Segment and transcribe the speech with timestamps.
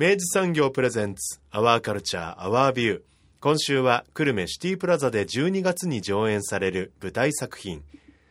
[0.00, 3.00] 明治産業プレゼンツアワーカルチャーアワービュー
[3.40, 7.82] 今週は久留米シティプラザで12月に上演される舞台作品。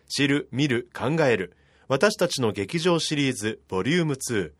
[0.07, 1.57] 知る見る考える。
[1.89, 4.51] 私たちの劇場シリーズボリューム2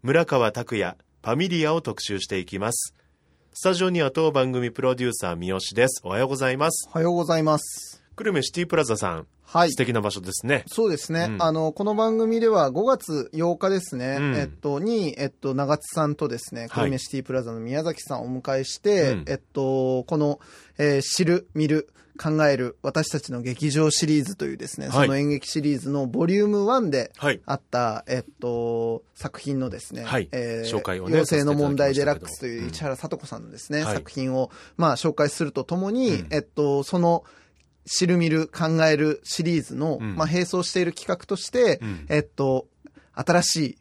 [0.00, 2.94] 村川拓也ファミリアを特集していきます。
[3.52, 6.00] スタジオには当番組プロデューサー三好です。
[6.02, 6.88] おはようございます。
[6.90, 8.03] おはようございます。
[8.16, 9.70] 久留米シティプラザさん、はい。
[9.72, 9.76] 素。
[9.76, 10.62] 敵な場所ですね。
[10.68, 11.42] そうですね、うん。
[11.42, 14.36] あの、この番組では5月8日ですね、うん。
[14.36, 19.24] えっと、に、えっと、長津さんとですね、久留米シティプラザの宮崎さんをお迎えして、うん。
[19.26, 20.38] えっと、この、
[20.78, 25.06] えー知る、見る、考える、私たちの劇場シリーズというですね、はい。
[25.06, 27.40] その演劇シリーズのボリューム1で、はい。
[27.46, 30.28] あった、えっと、作品のですね、はい。
[30.30, 33.94] 紹介をね妖精の問題デラックスという市原さと子さんのですね、はい。
[33.96, 36.26] 作品を、まあ、紹介するとともに、うん。
[36.30, 37.24] えっと、その、
[37.86, 40.16] 知る見る考えるシリーズの、うん。
[40.16, 42.06] まあ、並走している企画として、うん。
[42.08, 42.66] えっと、
[43.14, 43.78] 新しい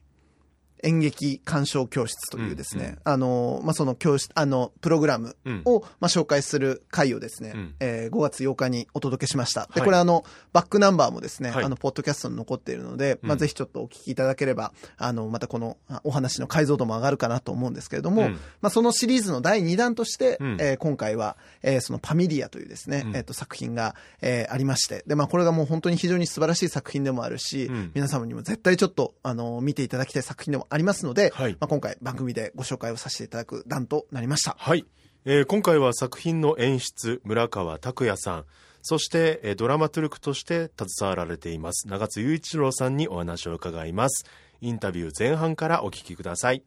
[0.84, 3.00] 演劇鑑賞教室というですね、うんうん。
[3.06, 5.62] あの、まあ、その教室、あの、プログラムうん。
[5.66, 7.76] を、まあ、紹介する回をですね、うん。
[7.80, 9.68] えー5月8日にお届けしました。
[9.74, 9.86] で、はい。
[9.86, 11.64] これあの、バックナンバーもですね、はい。
[11.64, 18.34] あの、ポッドキャストに残っているので、まあ、うんぜひちょっとお聞きいただければ、あの、またこのあお話の解像度も上がるかなと思うんですけれども、うん。
[18.62, 20.58] まあ、そのシリーズの第2弾として、うん。
[20.60, 23.16] えー今回は、えーそのパミリアというですね、うん。
[23.16, 27.92] えっ、と、作品が、えーありまして、で、まあ、これがもう本当に非常に素晴らしい作品でもあるし、うん。
[27.94, 31.52] 皆様にも絶対ちょっと、あの、見ていただきたい作品でもありますので、はい。
[31.54, 34.56] まあ、今回番組でご紹介をさせていただく段となりました。
[34.58, 34.86] はい、
[35.26, 38.46] えー今回は作品の演出村川拓也さん。
[38.82, 44.26] そして、えードラマトゥルクとして携わられています長津雄一郎さんにお話を伺います。
[44.62, 46.64] インタビュー前半からお聞きください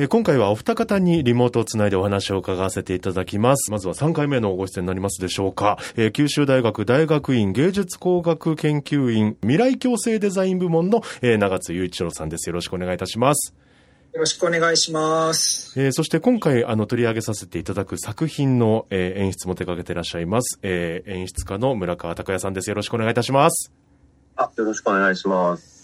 [0.00, 3.72] えー今回はお二方にリモートをつないでお話を伺わせていただきます。
[3.72, 5.76] まずは3回目のご出演になりますでしょうか。
[5.96, 12.48] えー九州大学大学院芸術工学研究院未来共生デザイン部門の、えー長津雄一郎さんです。
[12.48, 13.56] よろしくお願いいたします。
[14.12, 15.72] よろしくお願いします。
[15.80, 22.70] えーそして今回あの取り上げさせていただく作品の、えー演出も手掛けていらっしゃいます、えー演出家の村川拓也さんです。
[22.70, 23.72] よろしくお願いいたします。
[24.36, 25.77] あ、よろしくお願いします。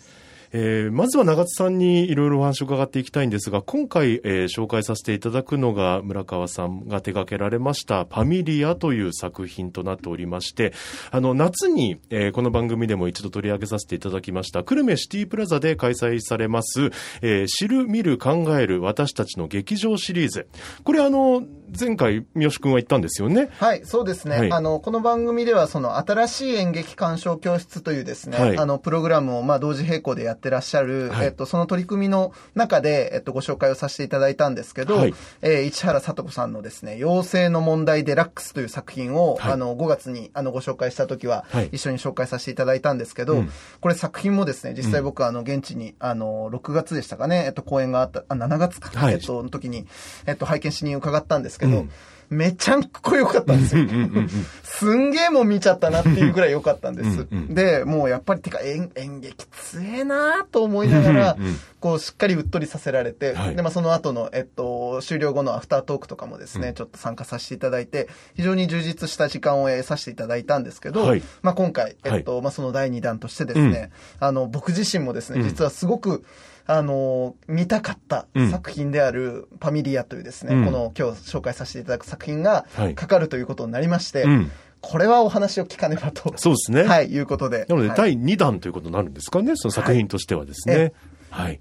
[0.56, 10.72] えーまずは長津さんにいろいろお話を伺っていきたいんですが、今回、えー紹介させていただくのが村川さんが手掛けられましたファミリアという作品となっておりまして、
[11.10, 20.46] あの、夏に、えーこの番組でも一度取り上げさせていただきました、久留米シティプラザで開催されます、えー知る、見る、考える私たちの劇場シリーズ。
[20.84, 21.42] これあの、
[21.78, 23.50] 前回、三好くんは言ったんですよね。
[23.58, 24.38] はい、そうですね。
[24.38, 24.52] はい。
[24.52, 28.58] あの、この番組では、その、新しい演劇鑑賞教室というですね、はい。
[28.58, 31.26] あの、プログラムを、まあ、同時並行でやってらっしゃる、はい。
[31.26, 35.14] えっと、その取り組みの中で、えっと、ご紹介をさせていただいたんですけど、はい。
[35.42, 39.52] えー市原さと子さんのですね、妖精の問題デラックスという作品を、はい。
[39.52, 41.68] あの、5月に、あの、ご紹介した時は、はい。
[41.72, 43.50] 一緒に紹介させていただいたんですけど、うん。
[43.80, 49.14] これ作品もですね、実際僕、あの、現地に、あの、6月でしたかね、えっと、公演があった、あ、7月か、はい。
[49.14, 49.86] えっと、の時に、
[50.26, 51.90] えっと、拝見しに伺ったんですけど、うん。
[52.30, 53.82] めちゃんこ良かったんですよ。
[53.82, 54.28] うんうんうん
[54.74, 57.08] すんげえもん見ちゃったなっていうぐらい良かったんです。
[57.08, 63.54] うんうんで、もうやっぱり、てか演演劇強えなと思いながらうんうん、こうしっかりうっとりさせられて、はい。
[63.54, 66.74] で、まあその後の、えっと、終了後のアフタートークとかもですね、うん。
[66.74, 71.22] ちょっと参加させていただいて、非常に充実した時間を得させていただいたんですけど、はい。
[71.42, 75.48] まあ今回、えっと、まあその第2弾としてですね、あの、僕自身もですね、うん。
[75.48, 76.24] 実はすごく、
[76.66, 84.50] あの、見たかったうん作品である、パミリアというですね、うんこの今日紹介させていただく作品がはいかかるということになりまして、うん
[84.86, 86.34] これはお話を聞かねばと。
[86.36, 86.82] そうですね。
[86.86, 87.64] はい、いうことで。
[87.70, 90.92] なので、はい第2弾ということになるんですかね、その作品としてはですね。
[91.30, 91.60] はい。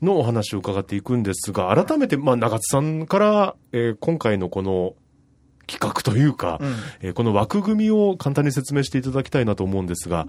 [0.00, 4.94] のお話を伺っていくんですが、改めて、まあ、長津さんから、えー今回のこの
[5.66, 10.26] 企画というか、うんえーこの枠組みを簡単に説明していただきたいなと思うんですが、あ、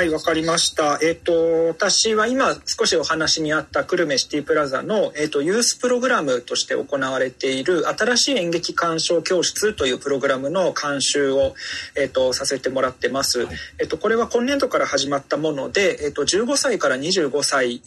[0.00, 0.98] はい、わかりました。
[1.02, 11.54] えっ、ー、と、私は今少しお話にあった久留米シティプラザの、えっ、ー、と、ユースプログラムとして行われている新しい演劇鑑賞教室というプログラムの監修を、
[11.96, 13.44] えっ、ー、と、させてもらってます。
[13.44, 17.82] はい、えっ、と、これは今年度から始まったもので、えっ、と、15歳から25歳、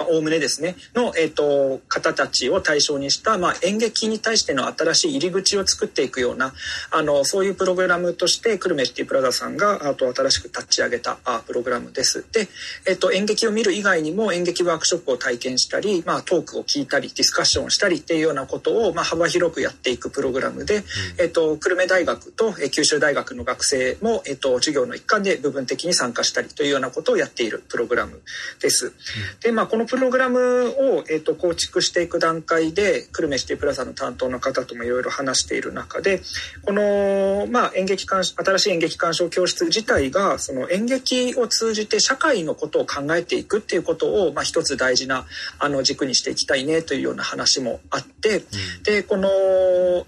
[0.00, 6.52] おおむねですね、の、えっ、と、方たちを対象にした、まあ、演劇に対しての新しい入り口を作っていくような、
[6.90, 12.24] あの、そういうプログラムとして、久留米シティプラザさんが、あと新しく立ち上げげたプログラムです。
[12.32, 12.48] で、
[12.86, 20.84] えっと、演劇を見る以外にも演劇ワークショップを体験したり、まあ、トークを聞いたり、ディスカッションをしたりっていうようなことを、まあ、幅広くやっていくプログラムで、うん、
[21.18, 28.22] えっと、久留米大学と九州大学の学生も、えっと、授業の一環で部分的に参加したりというようなことをやっているプログラム
[28.60, 28.86] です。
[28.86, 28.92] うん、
[29.40, 36.22] で、まあ、このプログラムを、えっと、構築していく段階で、久留米シティプラザの担当の方ともいろいろ話している中で、
[36.64, 45.26] この、まあ、演劇鑑新しい演劇鑑賞教室自体が、その演劇を通じて社会のことを考えていくっていうことを、まあ、一つ大事な
[45.58, 49.28] あの軸にしていきたいねというような話もあって、うん、でこの、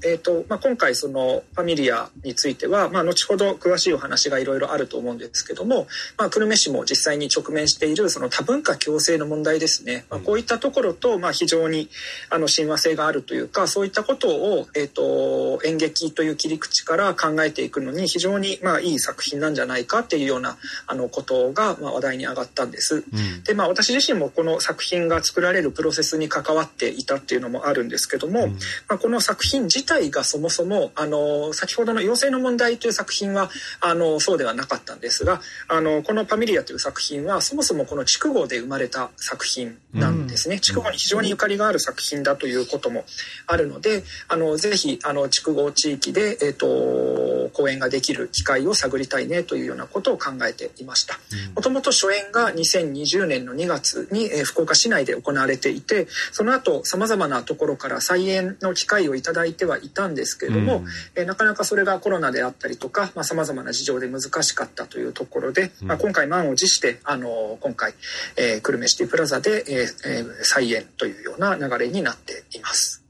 [0.05, 5.87] えーとまあ、今回そのファミリアについては、まあ、後ほど詳しいお話がいろいろあると思うんですけども、
[6.19, 11.89] まあ、久留米市も実際に直面しているその多文化共生の問題ですね、まあ、こういったところと、まあ、非常に
[12.31, 20.57] あの親和性があるというかそういったことを、えーと、演劇という切り口から考えていくのに非常に、まあ、いい作品なんじゃないかっていうような
[20.87, 22.97] あのことが、まあ、話題に上がったんです。
[22.97, 28.53] うん、でまあ私自身もこの作品が作られるプロセスに関わっていたっていうのもあるんですけども、うん、
[28.89, 40.61] まあ、この作品自体がそもそもあの先ほどの「妖精の問題」という作品はあのそうではなかったんですがあのこの「パミリア」という作品はそもそもこの筑後で生まれた作品なんですね。
[40.61, 43.05] 筑後に非常にゆかりがある作品だということも
[43.47, 51.19] あるのであのぜひあの筑後地域で、えーと、公演ができる機会を探りたいねというようなことを考えていました。
[51.55, 67.95] もともと初演が2020年の2月に、えー、福岡市内で行われていてその後さまざまなところから再演の機会をいただいてはいたんですけれども、うん、えー、なかなかそれがコロナであったりとかさまざ、まな事情で難しかったというところで、うん、まあ、今回満を持してあの今回、
[68.37, 73.03] えー、久留米シティプラザで、えーえー、再演というような流れになっています。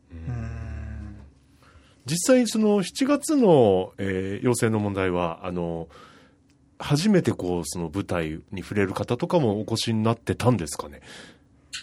[2.07, 5.89] 実際その7月の、えー、要請の問題はあの
[6.79, 11.01] 初めてこう、その舞台に触れる方とかもお越しになってたんですかね？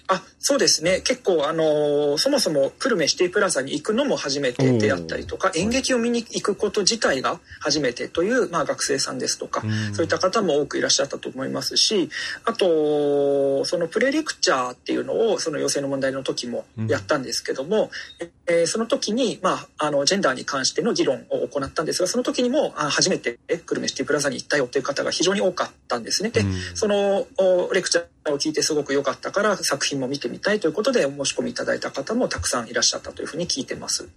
[0.08, 1.02] あそうですね。
[1.02, 9.62] 結構あのー、そもそも久留米シティプラザに行くのも初めてであったりとか演劇を見に行くこと自体が初めてという、まあ、学生さんですとか、
[9.94, 12.10] そういった方も多くいらっしゃったと思いますし
[12.44, 17.90] あとそのプレレクチャーっていうのをその要請の問題の時もやったんですけども、
[18.20, 26.30] うん、えー、その時に、まあ、あのジェンダーに関しての議論を行ったんですがその時にもあ初めて久留米シティプラザに行ったよっていう方が非常に多かったんですね。
[26.30, 27.26] で、うん、その
[27.72, 34.08] レクチャーを聞いてすごく良かったから作品も見てみたいということでお申し込みいただいた方もたくさんいらっしゃったというふうに聞いてます。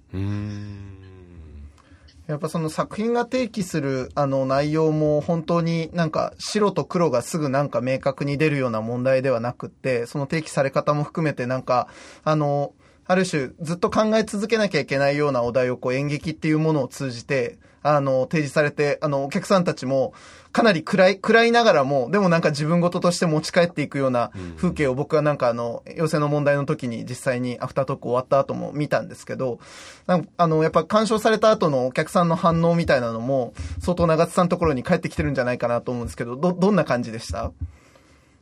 [2.27, 11.87] やっぱその作品が提起するあの内容も本当になんか白と黒がすぐなんか明確に出るような問題ではなくって、その提起され方も含めてなんか、
[12.25, 12.75] あの、
[13.07, 20.13] ある種ずっと考え続けなきゃいけないようなお題をこう演劇っていうものを通じて、あの、提示されて、あの、お客さんたちも、
[20.53, 29.59] かなり暗い、暗いながらも、でもなんか自分事として持ち帰っていくような風景を僕はなんかあの、要請の問題の時に実際にアフタートーク終わった後も見たんですけど、
[30.07, 37.53] あの、やっぱ鑑賞された後のお客さんの反応みたいなのも、相当長津さんのところに帰ってきてるんじゃないかなと思うんですけど、ど、どんな感じでした？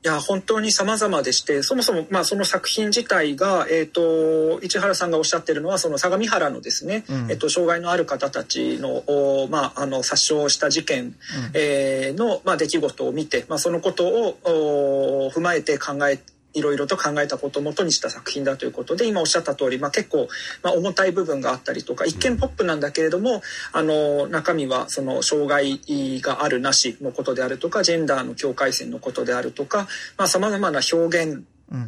[0.04, 9.02] いや本当に様々でしてそもそもまあその作品自体が、えーと、市原さんがおっしゃってるのはその相模原のですね、うん、えーと、障害のある方たちの
[9.48, 11.14] まあ、あの殺傷した事件、うん、
[11.54, 16.18] えー、の、まあ、出来事を見て、まあ、そのことを踏まえて考え
[16.54, 20.28] いろいろと考えたことをもとにした作品だということで今おっしゃった通り、まあ、結構、
[20.62, 23.42] まあ、重たい部分があったりとか一見ポップなんだけれども、
[23.72, 25.80] あの中身はその障害
[26.20, 29.88] があるなしのことであるとかジェンダーの境界線のことであるとか
[30.26, 31.44] さまざ、まな表現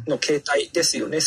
[0.07, 1.21] の形態ですよね、うん、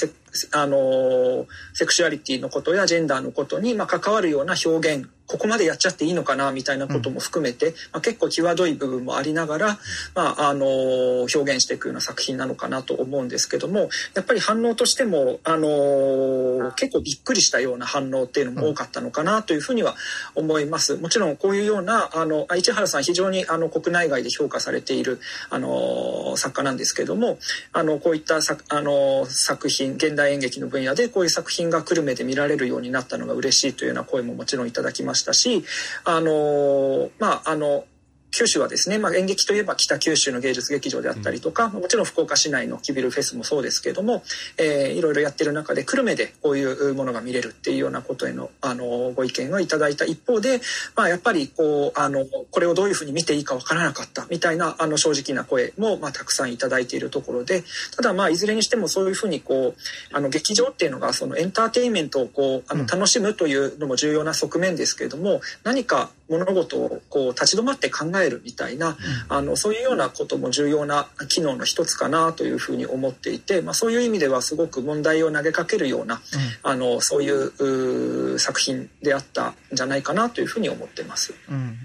[0.53, 9.79] あのセクシュアリティのことやジェンダーのことに、まあ、関わるような表現ここまでやっちゃっていいのかなみたいなことも含めて、うん、まあ、結構際どい部分もありながら、
[10.17, 19.95] まあ、あの表現していくような作品なのかなと思うんですけどもやっぱり反応としても、あの結構びっくりしたような反応っていうのも多かったのかなというふうには
[20.35, 20.97] 思います。
[20.97, 25.21] もちろんこういうようなあの市原さん非常にあの国内外で評価されている
[25.51, 27.39] あの作家なんですけども
[27.73, 35.65] あのこういったさあの作品現代演劇の分野でこういう作品が久留米で見られるようになったのが嬉しいというような声ももちろんいただきましたし
[36.05, 37.85] あのまああの
[38.31, 44.23] 九州はですね、まあ、演劇といえば北九州の芸術劇場であったりとか、もちろん福岡市内のキビルフェスもそうですけれども、
[44.57, 50.61] えー、いろいろやってる中で久留米でこういうものが見れるっていうようなことへのあのご意見をいただいた一方で、
[50.97, 57.65] まあ、やっぱりこうあのこれをどういうふうに見ていいかわからなかったみたいなあの正直な声も、まあ、たくさんいただいているところで
[57.97, 68.97] ただまあいずれにしてもそういうふうにこうあの劇場っていうのがそのエンターテインメントをこうあの楽しむというのも重要な側面ですけれども何か物事をこう立ち止まって考えるみたいな、
[69.29, 76.21] あのそういうようなことも重要な機能の一つかなというふうに思っていて、まあ、そういう意味ではすごく問題を投げかけるような、
[76.63, 81.35] あのそういう作品であったんじゃないかなというふうに思ってます。
[81.51, 81.77] うん。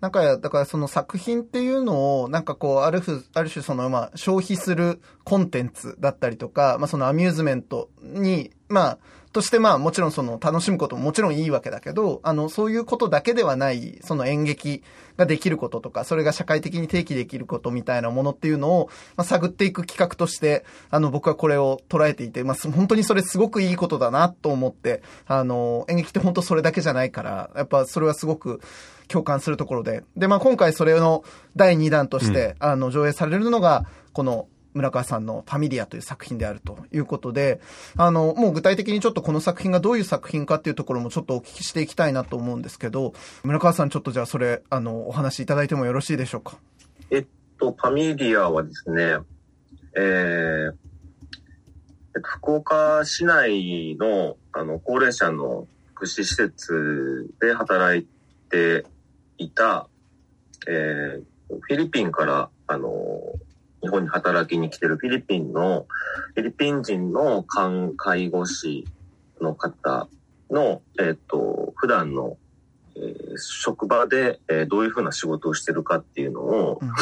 [0.00, 8.98] なんか、だからその作品っていうのを、なんかこう、ある種、ある種その、まあ、消費するコンテンツだったりとか、まあ、そのアミューズメントに、まあ、
[9.36, 14.82] としてまあもちろんその楽しむことももちろんいいわけだけど、あの、そういうことだけではない、その演劇
[15.18, 28.62] ができることとか、それが社会的に提起できることみたいなものっていうのを、まあ、探っていく企画として、あの、僕はこれを捉えていて、まあ、本当にそれすごくいいことだなと思って、あの、演劇って本当それだけじゃないから、やっぱそれはすごく
[29.08, 30.02] 共感するところで。
[30.16, 31.24] で、まあ今回それの
[31.56, 37.60] 第2弾として、うん、あの、上映されるのが、この、村川さんのファミリアという作品であるということで、
[37.96, 46.58] あの、もう具体的にちょっとこの作品がどういう作品かっていうところもちょっとお聞きしていきたいなと思うんですけど、村川さんちょっとじゃあそれ、あの、お話しいただいてもよろしいでしょうか？
[47.10, 47.26] えっ
[47.58, 49.16] と、ファミリアはですね、
[49.96, 50.74] えー、
[52.22, 58.06] 福岡市内の、あの、高齢者の福祉施設で働い
[58.50, 58.84] て
[59.38, 59.88] いた、
[60.68, 62.90] えー、フィリピンから、あの、
[63.82, 65.86] 日本に働きに来てるフィリピンの、
[66.34, 68.86] フィリピン人の介護士
[69.40, 70.08] の方
[70.50, 72.36] の、えっ、ー、と、普段の、
[72.96, 76.92] えー、職場で、えー、どういうふうな仕事をしてるかっていうのを、うん、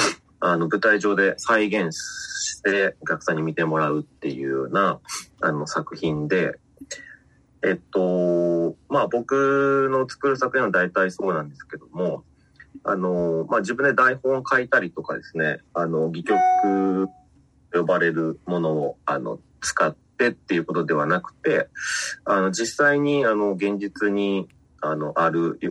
[0.41, 5.01] あの、舞台上で再現してお客さんに見てもらうっていうような、
[5.41, 6.59] あの、作品で、
[7.63, 12.25] えっと、まあ僕の作る作品は大体そうなんですけども、
[12.85, 17.09] あの、まあ、自分で台本を書いたりとかですね、あの、戯曲
[17.73, 21.69] 呼ばれるものを、あの、使ってっていうことではなくて、
[22.25, 24.49] あの、実際に、あの、現実に、
[24.83, 25.71] あの、ある、えー、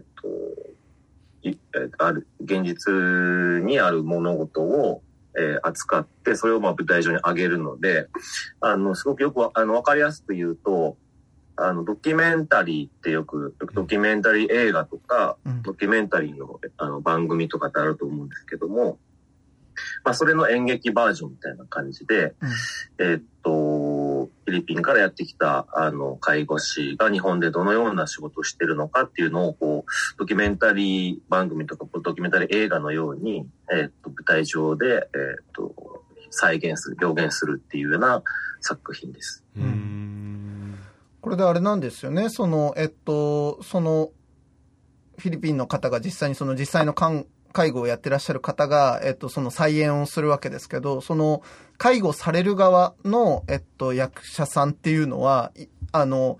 [0.00, 0.28] っと、
[1.44, 2.92] えある、現実
[3.64, 5.02] にある物事を、
[5.36, 8.08] えー、扱って、それをまあ舞台上に上げるので、
[8.60, 10.96] あの、すごくよくあの、わかりやすく言うと、
[11.56, 18.98] あの、ドキュメンタリーってよく、ドキュメンタリー映画とか、うん、ドキュメンタリーのあの番組とかってあると思うんですけども、
[20.04, 22.50] まあ、それの演劇バージョンみたいな感じで、うん、
[22.98, 38.22] えー、っと、フィリピンからやってきた、あの、介護士が日本でどのような仕事をしてるのかっていうのを、こう、ドキュメンタリー番組とか、ドキュメンタリー映画のように、えー、っと、舞台上で、えー、っと、再現する、表現するっていうような
[38.60, 39.44] 作品です。
[39.56, 39.64] うん。
[39.64, 39.71] こ
[41.32, 42.28] れであれなんですよね。
[42.28, 44.10] その、えっと、その、
[45.18, 51.42] フィリピンの方が実際にその実際の介護をやってらっしゃる方が、えっと、その再演をするわけですけど、その、
[51.76, 55.52] 介護される側の、えっと、役者さんっていうのは、
[55.92, 56.38] あの、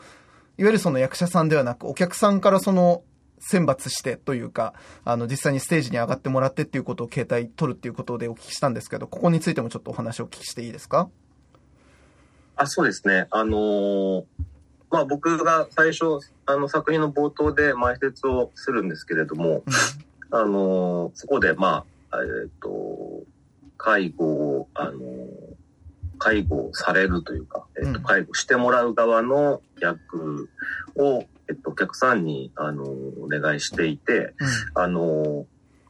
[0.59, 3.03] いわゆるその役者さんではなく、お客さんからその、
[3.45, 4.73] 選抜してというか、
[5.05, 11.09] あの、実際にステージに上がってもらってっていうことを携帯取るっていうことでお聞きしたんですけど、ここについてもちょっとお話をお聞きしていいですか？
[12.55, 13.27] あ、そうですね。
[13.31, 14.25] あのー
[14.93, 19.65] まあ僕が最初、あの作品の冒頭で前説をするんですけれども、
[20.31, 23.23] あの、そこでまあ、えっ、と、
[23.79, 25.01] 介護を、あの、
[26.19, 30.51] 介護されるというか、えっ、と、介護してもらう側の役
[30.95, 34.35] を、えっと、お客さんに、あの、お願いしていて、
[34.75, 35.47] あの、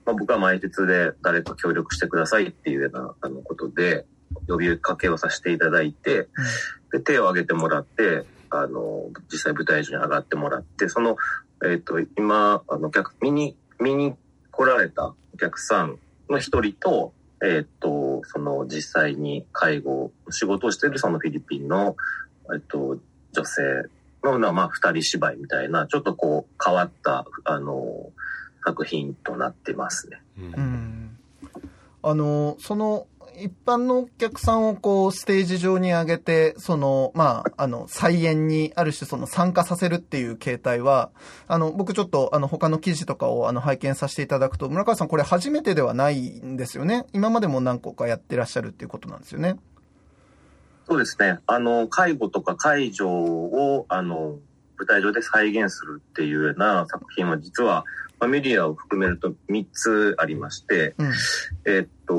[0.06, 4.06] まあ、僕は前説で誰か協力してくださいっていうような、あの、ことで、
[4.49, 6.28] 呼びかけをさせていただいて、
[6.92, 11.16] で、手を挙げてもらって、あの、実際舞台上に上がってもらって、その、
[11.64, 14.14] えっ、ー、と、今、あの、客、見に、見に
[14.50, 21.97] 来られたお客さんの一人と、えっ、ー、と、その実際に介護、仕事をしているそのフィリピンの、
[22.52, 22.99] えっ、ー、と、
[23.32, 23.62] 女性
[24.23, 28.11] の、まあ、二人芝居みたいな、ちょっとこう、変わった、あの、
[28.64, 30.23] 作品となってますね。
[30.38, 31.18] うん。
[32.02, 33.06] あの、その、
[33.42, 41.11] 一般のお客さんをこう、ステージ上に上げて、その、まあ、あの、再演にある種その参加させるっていう形態は、
[41.49, 47.04] あの、僕ちょっと、あの、他の記事とかをあの、拝見させていただくと、村川さんこれ初めてではないんですよね。
[47.12, 49.56] 今までも何個かやってらっしゃるっていうことなんですよね。
[50.87, 51.40] そうですね。
[51.46, 54.38] あの、介護とか介助を、あの、
[54.78, 57.84] 舞台上で再現するっていうような作品は実は
[58.18, 61.12] ファミリアを含めると3つありまして、うん。
[61.64, 62.14] えーっと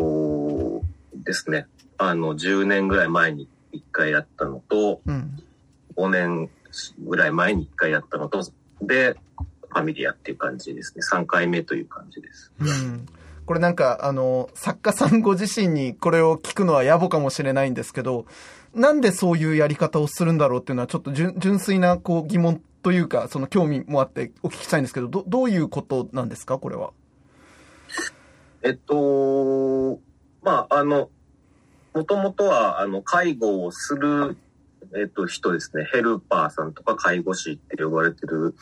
[1.23, 5.39] ですね、あの、10年ぐらい前に1回やったのと、うん。
[5.95, 6.49] 5年
[7.05, 8.43] ぐらい前に1回やったのと、
[8.81, 9.15] で、
[9.69, 11.01] ファミリアっていう感じですね。
[11.11, 12.51] 3回目という感じです。
[12.59, 13.05] うん。
[13.45, 18.25] これなんか、あの、作家さんご自身にこれを聞くのは野暮かもしれないんですけど、
[18.73, 26.91] なんでそういうやり方をするんだろうっていうのはちょっと純純粋なこう疑問というか、その興味もあってお聞きしたいんですけど、ど、どういうことなんですかこれは？
[28.63, 29.99] えっと、
[30.43, 31.09] まあ、あの、
[31.93, 34.37] もともとは、あの、介護をする、
[34.95, 35.87] えっと、人ですね。
[35.91, 38.55] ヘルパーさんとか介護士って呼ばれてる、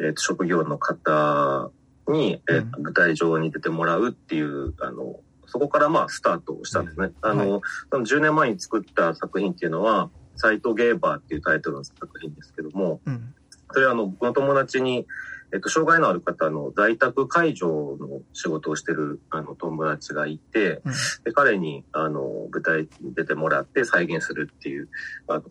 [0.00, 1.70] えっと、職業の方
[2.08, 7.10] に、えっと、舞台上に出てもらうっていう、あの、そこからまあ、スタートをしたんですね。
[7.22, 7.60] あの、
[7.90, 13.34] その10年前に作った作品っていうのは、サイトゲーバーっていうタイトルの作品ですけども、うん。
[13.72, 15.06] それはあの、僕の友達に、
[15.52, 20.92] えっと、障害のある方の在宅介助の仕事をしてる、あの、友達がいて、うん
[21.24, 24.88] で、彼に、あの、舞台に出てもらって再現するっていう、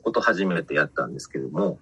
[0.02, 1.80] ことを初めてやったんですけども、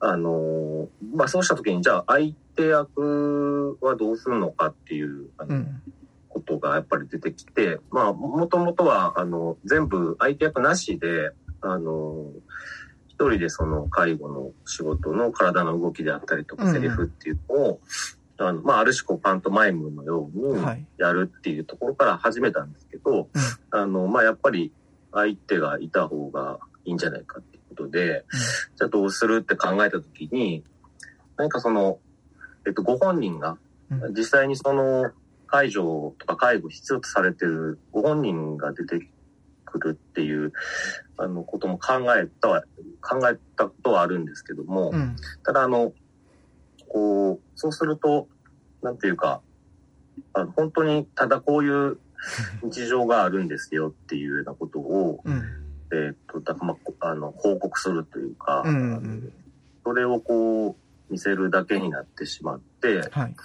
[0.00, 5.82] あの、まあ、そうした時に、じゃあ、相手役はどうするのかっていう、あの、うん。
[6.28, 11.30] ことがやっぱり出てきて、まあ、もともとは、あの、全部相手役なしで、
[11.62, 12.42] あの、一
[13.18, 16.68] 人でその介護の仕事の体の動きであったりとか、うん。
[16.68, 17.80] うんセリフっていうのを、
[18.38, 20.86] あの、まあ、ある種こうパントマイムのようにはい。
[20.98, 23.28] やるっていうところから始めたんですけど、
[23.70, 24.72] あの、まあ、やっぱり
[25.12, 28.24] 相手がいた方がいいんじゃないかっていうことで、
[28.76, 30.64] じゃあどうするって考えたときに、
[31.36, 31.98] 何かその、
[32.66, 33.58] えっと、ご本人が
[33.90, 34.14] うん。
[34.14, 35.10] 実際にその
[35.46, 35.80] 介助
[36.18, 39.08] とか介護必要とされてるご本人が出て
[39.78, 40.52] くるっていう、
[41.16, 42.62] あの、ことも考えたは、
[43.00, 45.16] 考えたことはあるんですけども、うん。
[45.44, 45.92] ただあの、
[46.88, 48.28] こう、そうすると、
[48.82, 49.40] なんていうか、
[50.32, 51.98] あの本当にただこういう
[52.62, 55.42] 日常があるんですよっていうようなことを、うん。
[55.92, 59.32] えっ、と、だまあ、あの、報告するというか、うんうん
[59.84, 63.36] それをこう、見せるだけになってしまって、はい。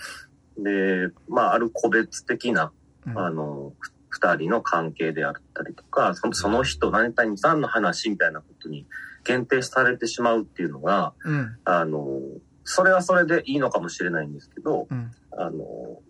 [0.57, 2.71] で、まあ、ある個別的な、
[3.05, 3.73] うんあの、
[4.11, 8.85] ふ二人の関係であったりとか、そのその人、何々さんの話みたいなことに
[9.23, 11.57] 限定されてしまうっていうのが、うん。
[11.63, 12.19] あの、
[12.63, 15.11] それはそれでいいのかもしれないんですけど、うん。
[15.37, 16.01] あの、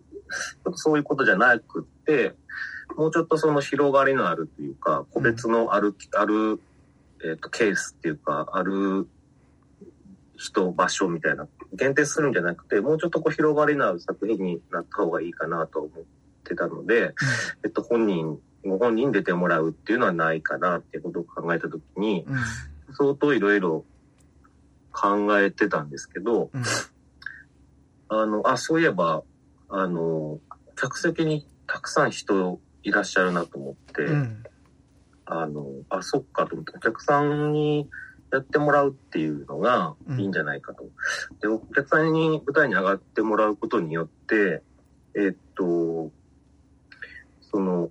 [0.74, 2.34] そういうことじゃなくって、
[2.96, 6.60] もうちょっとその広がりのあるというか、個別のある、ある、
[7.24, 9.06] えっ、と、ケースっていうか、ある
[10.36, 15.90] 人、場所みたいな、限定するんじゃなくて、もうちょっとこう広がりのある作品になった方がいいかなと思っ
[16.42, 17.14] てたので、
[17.64, 22.38] えっと、本人、ご本人に出てもらうっていうのはないかなっていうことを考えたときに、うん。
[22.94, 23.84] 相当いろいろ
[24.92, 26.62] 考えてたんですけど、うん。
[28.08, 29.22] あの、あ、そういえば、
[29.68, 30.38] あの、
[30.76, 34.42] 客席にたくさん人いらっしゃるなと思って、うん。
[35.24, 37.88] あの、あ、そっかと思って、お客さんに
[38.32, 40.84] やってもらうっていうのがいいんじゃないかと。
[41.40, 44.62] で、お客さんに舞台に上がってもらうことによって、
[45.14, 46.10] えっと、
[47.52, 47.90] その、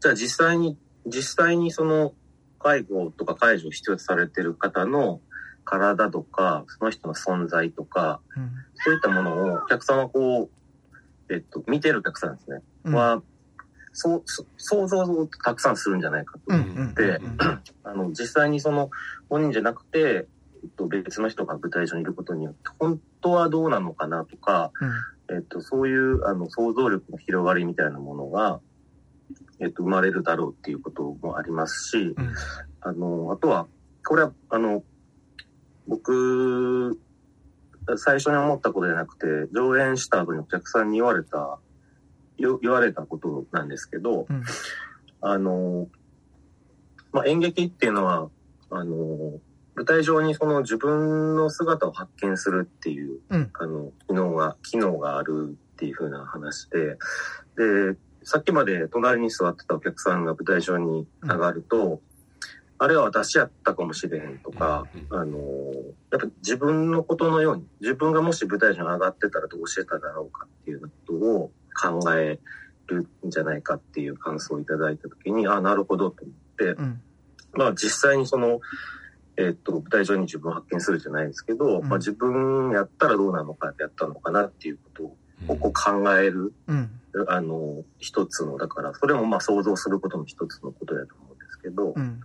[0.00, 2.12] じゃあ実際に、実際にその
[2.58, 5.20] 介護とか介助を必要とされてる方の
[5.64, 8.50] 体とか、その人の存在とか、うん。
[8.74, 10.50] そういったものをお客さんはこ
[11.28, 12.60] う、えっと、見てるお客さんですね。
[12.84, 12.94] うん。
[12.94, 13.22] は、
[13.92, 16.60] そう、そ想像をたくさんするんじゃないかとうん。
[16.60, 16.90] 思うん。
[16.90, 17.38] って、うん
[17.84, 18.90] あの、実際にその
[19.28, 20.28] 本人じゃなくて、
[20.62, 24.72] えっと、別の人が舞台上にいることによって、本当はどうなのかなとか、
[25.30, 28.60] えっと、そういう、あの、想像力の広がりみたいなものが、
[29.60, 32.34] えっと、生まれるだろうっていうこともありますし、うん。
[32.80, 33.66] あの、あとは、
[34.06, 34.84] これは、あの、
[35.86, 36.98] 僕、
[37.96, 41.58] 最初に思ったことじゃなくて、上演した後にお客さんに言われた、
[42.36, 44.44] よ言われたことなんですけど、うん。
[45.20, 45.88] あの、
[47.12, 48.28] まあ、演劇っていうのは、
[48.70, 49.40] あの、
[49.76, 53.50] 舞台上にその自分の姿を発見するっていう、うん。
[53.52, 56.96] あの、機能が、機能があるっていう風な話で、
[57.56, 62.00] で、さっきまで隣に座ってたお客さんが舞台上に上がると、
[62.78, 65.38] あれは私やったかもしれへんとか、あの、
[66.10, 72.38] やっぱ自分のことのように、自分がもし舞台上に上がってたらどうしてただろうかっていうことを考え
[72.86, 77.00] るんじゃないかっていう感想をいただいたときに、あ、なるほどと思って、うん。
[77.52, 78.60] まあ実際にその、
[79.38, 85.14] えっと、舞台上に自分を発見するじゃないですけど、うんまあ自分やったらどうなのか、やったのかなっていうこ
[85.46, 86.90] とをこう考える、うん。
[87.28, 92.20] あの、一つの、だから、それもまあ想像することの一つのことだと思うんですけど、うん。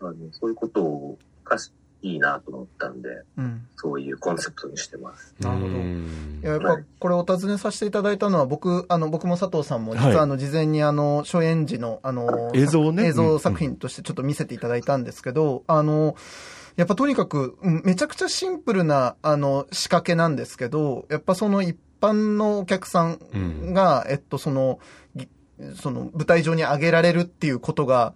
[0.00, 1.72] あのそういうことがし
[2.04, 3.66] いいなと思ったんで、うん。
[3.76, 5.34] そういうコンセプトにしてます。
[5.40, 5.66] なるほど。
[5.68, 6.40] うん。
[6.42, 13.06] いや、やっぱ、これお尋ねさせていただいたのは、僕、あの、僕も佐藤さんも、実はあの、事前にあの、初演時の、あの、映像をね。
[13.06, 16.14] 映像作品としてちょっと見せていただいたんですけど、あの、
[16.76, 23.72] やっぱとにかく、うんめちゃくちゃシンプルな、あの、仕掛けなんですけど、やっぱその一般のお客さん。
[23.72, 24.78] が、えっと、その、
[25.16, 25.28] ぎ
[25.80, 28.14] その、舞台上に上げられるっていうことが、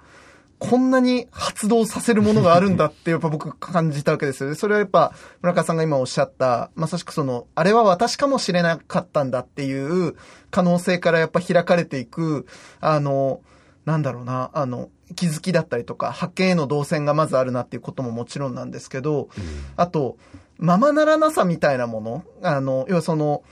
[0.59, 4.57] こんなに発動させるものがあるんだって、やっぱ僕感じたわけですよね。
[4.57, 10.17] それはやっぱ、村川さんが今おっしゃった、まさしくその、あれは私かもしれなかったんだっていう
[10.51, 12.47] 可能性からやっぱ開かれていく、
[12.81, 13.41] あの、
[13.85, 19.29] なんだろうな、あの、気づきだったりとか、発見への動線がまずあるなっていうことももちろんなんですけど、
[19.77, 20.17] あと、
[20.59, 23.45] ままならなさみたいなもの、あの、要はその、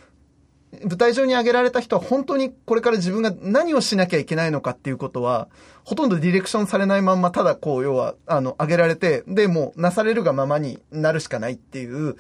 [0.83, 5.48] 舞台上に上げられた人は本当にこれから自分が何をしなきゃいけないのかっていうことは、
[5.85, 12.16] ほとんどディレクションされないまんま、ただこう、要は、あの、上げられて、で、もう、なされるがままになるしかないっていう、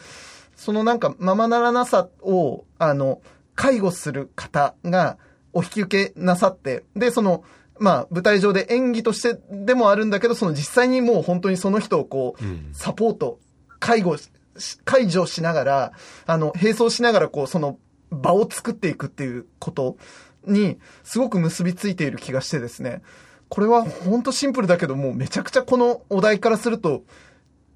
[0.56, 3.20] そのなんか、ままならなさを、あの、
[3.54, 5.18] 介護する方が、
[5.52, 7.44] お引き受けなさって、で、その、
[7.78, 12.70] まあ、舞台上で演技としてでもあるんだけど、その実際にもう本当にその人をこう、うん。
[12.72, 13.38] サポート、
[13.78, 14.16] 介護
[14.84, 15.92] 介助しながら、
[16.26, 17.78] あの、並走しながらこう、その
[18.10, 19.96] 場を作っていくっていうこと
[20.46, 23.02] に、すごく結びついている気がしてですね。
[23.48, 27.04] これは本当シンプルだけど、もうめちゃくちゃこのお題からすると、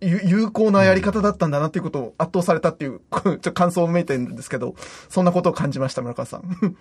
[0.00, 4.74] 有効なやり方だったんだなっていうことを圧倒されたっていう、 ちょっと感想をめいてるんですけど、
[5.08, 6.76] そんなことを感じました、村川さん。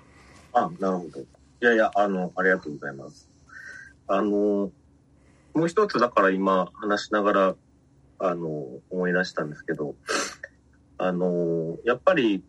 [0.54, 1.20] あ、なるほど。
[1.20, 1.26] い
[1.62, 3.30] やいや、あの、ありがとうございます。
[4.08, 4.72] あの、
[5.54, 7.56] もう一つだから今話しながら、
[8.20, 9.96] あの、思い出したんですけど、
[10.98, 12.44] あの、やっぱり、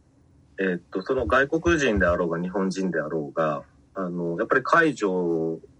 [0.61, 3.63] えっと、その外国人であろうが日本人であろうが、
[3.95, 5.07] あの、やっぱり介助、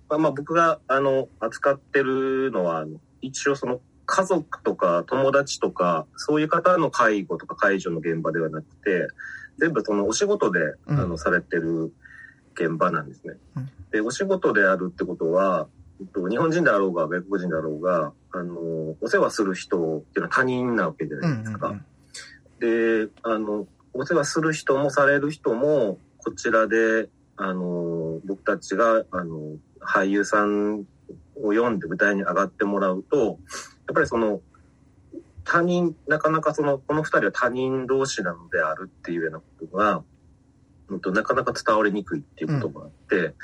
[0.09, 2.87] まあ、まあ僕が、あの、扱ってるのは、
[3.21, 9.09] 一応その家族とか友達とか、そういう方の介護とか介助の現場ではなくて、
[9.59, 11.93] 全部そのお仕事で、あうんの、されてる
[12.55, 13.71] 現場なんですねうん。
[13.93, 15.69] で、お仕事であるってことは、
[16.01, 18.55] えっと日本人であろうが外国人であろうが、あの、
[19.03, 21.69] お世話する人っていうのは他人なわけじゃうないですか。
[21.69, 21.85] ん
[22.59, 30.81] で、あの、お世話する人もされる人も、こちらで、あの、僕たちが、あの、俳優さん
[31.37, 33.37] を読んで舞台に上がってもらうと、やっ
[33.95, 34.41] ぱりその、
[35.45, 40.03] 他人、なかなかその、この二人は他人同士なのであるっていうようなことが、
[40.89, 43.35] うんとなかなか伝わりにくいっていうことがあって、で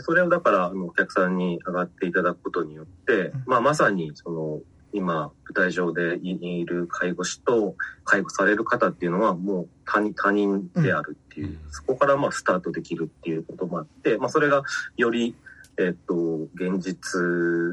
[0.00, 4.60] それをだから、お客さんに上がっていただくことによって、まあ、まさに、その、
[4.92, 11.58] 今、舞台上でいる介護士と介護される方っていうのはもう他人他人であるっていう、うん。
[11.70, 14.62] そこからまあスタートできるっていうこともあって、まあ、それが
[14.96, 15.34] より、
[15.78, 16.14] えっと、
[16.54, 17.20] 現実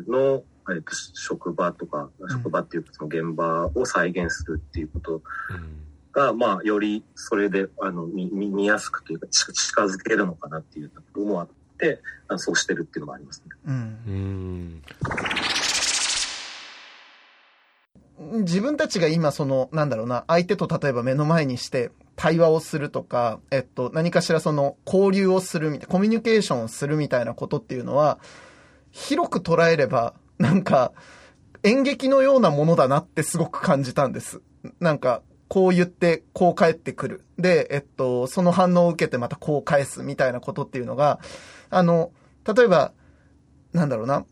[0.07, 5.21] の、えっと、職場とか、職場っていうかその現場を再現するっていうこと
[6.11, 12.01] が、まあ、よりそれで、あの、見、見見やすくというか、近近づけるのかなっていうところもあって、
[12.37, 13.55] そうしてるっていうのもありますね。
[13.67, 14.81] うんうん
[18.19, 28.19] 自分たちが今その、なんだろうな、相手と例えば目の前にして対話をするとか、えっと、何かしらその交流をするみたいな、コミュニケーションをするみたいなことっていうのは、
[28.91, 30.93] 広く捉えれば、なんか、
[31.63, 34.41] 演劇のようなものだなってすごく感じたんです。
[34.79, 37.23] なんか、こう言って、こう返ってくる。
[37.37, 41.19] で、えっと、その反応を受けてまたこう返すみたいなことっていうのが、
[41.69, 42.11] あの、
[42.51, 42.93] 例えば、
[43.73, 44.25] なんだろうな、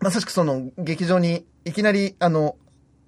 [0.00, 2.56] まさしくその劇場にいきなり、あの、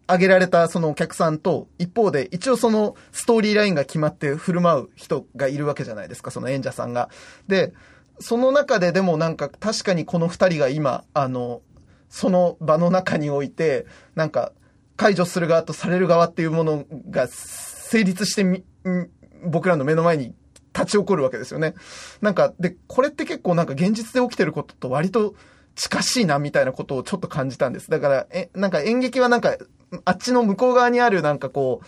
[0.09, 7.11] 挙げられたそのお客さんと、一方で一応そのストーリーラインが決まって振る舞う人がいるわけじゃないですか、その演者さんが。
[7.47, 7.75] で、
[8.18, 11.61] その中ででもなんか確かにこの二人が今、あの、
[12.09, 14.53] その場の中において、なんか
[14.97, 18.64] 解除する側とされる側っていうものが成立してみ、
[19.44, 20.35] 僕らの目の前に
[20.75, 21.75] 立ち起こるわけですよね。
[22.23, 25.35] なんか、で、これって結構なんか現実で起きてることと割と
[25.75, 27.90] 近しいなみたいなことをちょっと感じたんです。
[27.90, 29.57] だから、え、なんか演劇はなんか、
[30.05, 31.87] あっちの向こう側にあるなんかこう、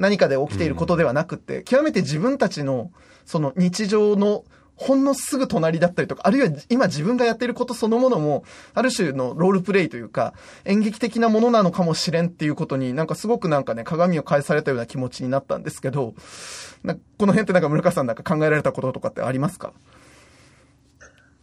[0.00, 2.90] 何かで起きていることではなくって、極めて自分たちの、
[3.24, 4.44] その日常の
[4.76, 10.34] ほんのすぐ隣だったりとか、あるいは今自分がやっていることそのものも、ある種のロールプレイというか、
[10.64, 16.14] 演劇的なものなのかもしれんっていうことになんかすごくなんかね、鏡を返されたような気持ちになったんですけど、
[16.84, 19.72] なこの辺ってなんか村川さんなんか考えられたこととかってありますか？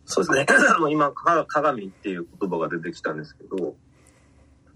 [0.06, 0.46] そうですね。
[0.90, 3.76] 今、か鏡っていう言葉が出てきたんですけど、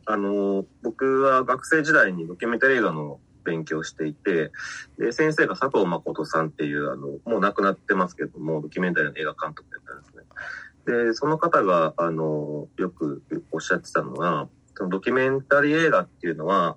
[0.10, 4.52] あの、僕は学生時代にドキュメンタリー映画の勉強していて、
[4.98, 11.06] で、先生が佐藤誠さんっていう、あの、もう亡くなってますけども、ドキュメンタリーの映画監督だったんですね。
[11.10, 16.76] で、その方が、あの、よくおっしゃってたのは、そのドキュメンタリー映画っていうのは、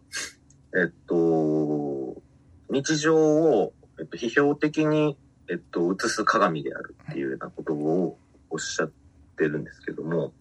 [0.77, 2.21] えっと、
[2.69, 5.17] 日常を、えっと、批評的に、
[5.49, 8.19] えっと、映す鏡であるっていうようなことを
[8.51, 8.91] おっしゃっ
[9.39, 10.35] てるんですけども、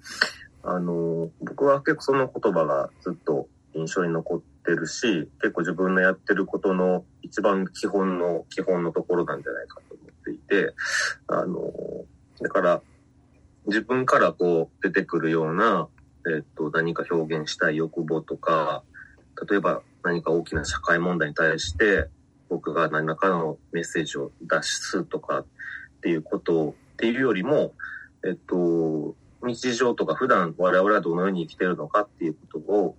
[0.63, 10.73] あの、僕は結構その言葉がずっと印象に残ってるし、結構自分のやってることの一番基本の基本のところなんじゃないかと思っていて、
[11.27, 11.71] あの、
[12.41, 12.81] だから
[13.67, 15.87] 自分からこう出てくるような、
[16.35, 18.83] えっと、何か表現したい欲望とか、
[19.49, 22.07] 例えば何か大きな社会問題に対して
[22.49, 25.45] 僕が何らかのメッセージを出すとかっ
[26.01, 27.73] ていうことっていうよりも、
[28.25, 32.95] えっと、日常とか普段我々はどのように生きてるのかっていうことを、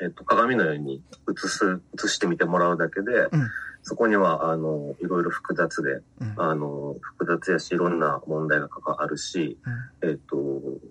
[0.00, 3.50] えっと、鏡のように映す、映してみてもらうだけで、うん。
[3.84, 6.34] そこには、あの、いろいろ複雑で、うん。
[6.36, 9.58] あの、複雑やし、いろんな問題が関わるし、
[10.02, 10.36] えっ、と、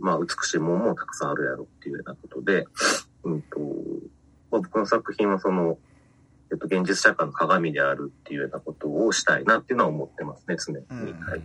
[0.02, 2.68] まあ、美しいものもたくさんあるやろっていうようなことで、
[3.24, 3.60] うんと、
[4.52, 5.78] まあ、僕の作品はその、
[6.52, 10.86] えっ、と、現実社会の鏡であるっていうようなことをしたいなっていうのは思ってますね、常に。
[10.90, 11.20] うん。
[11.22, 11.42] はい。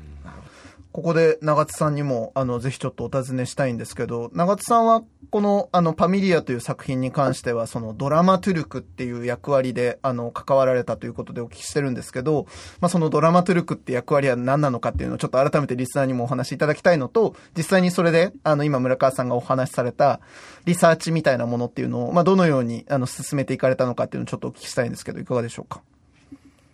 [0.96, 12.46] ここで長津さんにも、あの、ぜひちょっとお尋ねしたいんですけど、長津さんは、この、あの、パミリアという作品に関しては、その、ドラマトゥルクっていう役割で、あの、関わられたということでお聞きしてるんですけど、
[12.80, 20.20] まあ、そのドラマトゥルクって役割は何なのかっていうのをちょっと改めてリスナーにもお話しいただきたいのと、実際にそれで、あの、今村川さんがお話しされた、
[20.64, 25.82] リサーチみたいなものっていうのを、まあ、どのように、あの、進めていかれたのかっていうのをちょっとお聞きしたいんですけど、いかがでしょうか？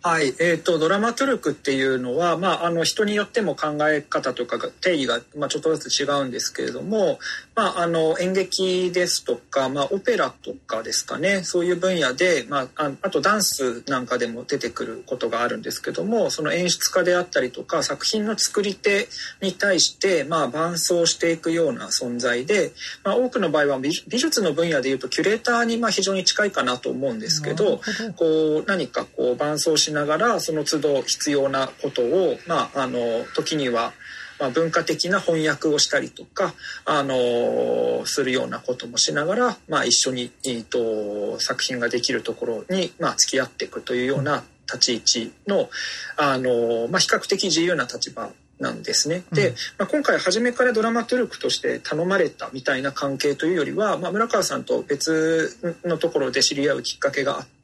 [0.05, 7.19] はい、えっ、と、ドラマトゥルクっていうのは、まあ、あの、人によっても考え方とかが、定義が、まあ、ちょっとずつ違うんですけれども、
[7.55, 19.07] まあ、あの、演劇ですとか、まあ、オペラとかですかね、そういう分野で、まあ、ああとダンスなんかでも出てくることがあるんですけども、その演出家であったりとか、作品の作り手
[19.41, 22.73] に対して、まあ、伴走していくような存在で、
[23.05, 27.79] まあ、多くの場合は美美術の分野でいうと、キュレーターに、まあ、非常に近いかなと思うんですけど、
[28.17, 32.99] こう何かこう伴走しながらその都度必要なことをまああの
[33.35, 33.93] 時には
[34.39, 36.53] まあ文化的な翻訳をしたりとか
[36.85, 45.69] あのするようなこともしながらまあ一緒にえーと作品ができるところにまあ付き合っていくというような立ち位置の
[46.17, 48.29] あのまあ比較的自由な立場
[48.59, 49.23] なんですね。
[49.31, 57.62] で、まあ、今回初めからドラマトゥルクとして頼まれたみたいな関係というよりは、まあ、村川さんと別のところで知り合うきっかけがあって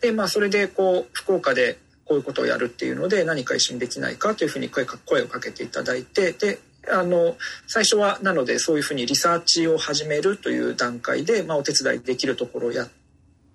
[0.00, 6.58] で、まあ、それでこう福岡でこういうことをやるっていうので何か一緒にできないかというふうに声か声をかけていただいてで
[6.90, 12.88] あの最初はなのでそういうふうにリサーチを始めるという段階で、まあ、お手伝いできるところをや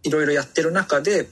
[0.03, 1.27] いろいろやってる中で、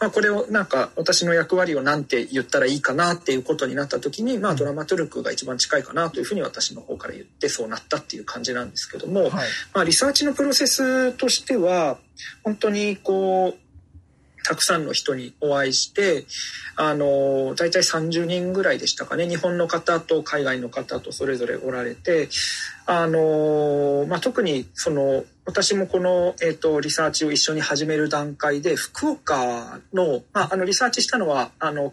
[0.00, 9.30] まあ、これをなんか私の役割を何て言ったらいいかなっていうことになった時に、まあ、ドラマトゥルクが一番近いかなというふうに私の方から言ってそうなったっていう感じなんですけども、はい。
[9.74, 11.98] まあ、リサーチのプロセスとしては
[12.44, 13.71] 本当にこう
[14.44, 16.24] たくさんの人にお会いして
[16.76, 19.28] あの大体30人ぐらいでしたかね。
[19.28, 22.28] 日本の方と海外の方とそれぞれおられて
[22.86, 31.92] あの、まあ、特にその私もこの、えー、とリサーチを一緒に始める段階で福岡の,、まあ、あのリサーチしたのはあの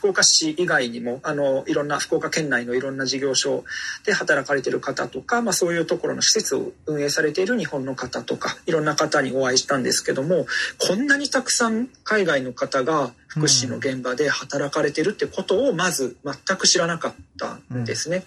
[0.00, 3.64] 福岡市以外にもあのいろんな福岡県内のいろんな事業所
[4.06, 10.46] で働かれてる方とか、まあ、そういうところの施設を運営されている日本の方とかいろんな方にお会いしたんですけども
[10.78, 18.24] こんなにたくさん海外の方が福祉の現場で働かれてるってことをまず全く知らなかったんですね。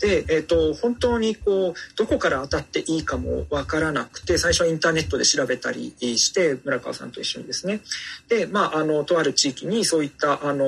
[0.00, 7.80] で、えー、と本当にこうどこから当たっていいかもわからなくて最初はインターネットで調べたりして村川さんと一緒にですね
[8.28, 10.64] でまああのとある地域にそういったあの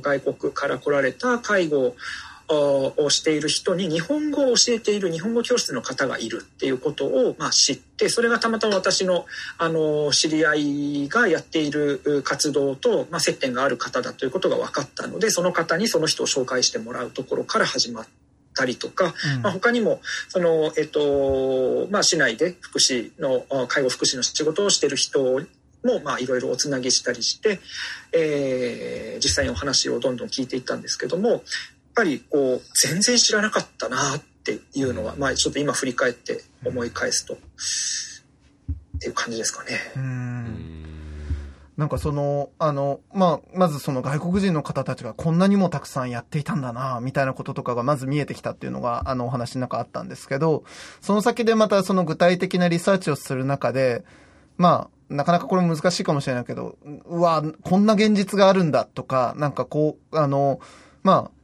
[0.00, 1.94] 外国から来られた介護
[2.48, 9.26] をしている人に日本語を教えている日本語教室の方がいるっていうことを、まあ、知ってそれがたまたま私の
[9.58, 18.06] あの知り合いがやっている活動と、まあ、接点がある方だということが分かったのでその方にその人を紹介してもらうところから始まっ
[18.54, 19.42] たりとか、うん。
[19.42, 25.42] まあ、他にもその、えっとまあ、市内で福祉のあ介護福祉の仕事をしている人
[25.84, 27.60] もまあいろいろおつなぎしたりして、
[28.12, 31.40] えー実際にお話をどんどん聞いていったんですけどもやっ
[31.94, 37.38] ぱりこう全然知らなかったなっていうのは、まあ、ちょっと今振り返って思い返すと、っ
[39.00, 39.70] ていう感じですかね。
[39.96, 40.84] うん。
[41.76, 50.64] なんかその、あの、まあ、まずその外国人の方たちがこんなにもたくさんやっていたんだな、みたいなこととかがまず見えてきたっていうのが、あのお話の中あったんですけど、
[51.00, 54.04] その先でまたその具体的なリサーチをする中で、
[54.58, 60.60] まあ、なかなかこれ難しいかもしれないけど、うわ、こんな現実があるんだとか、なんかこう、あの、
[61.02, 61.38] まあ、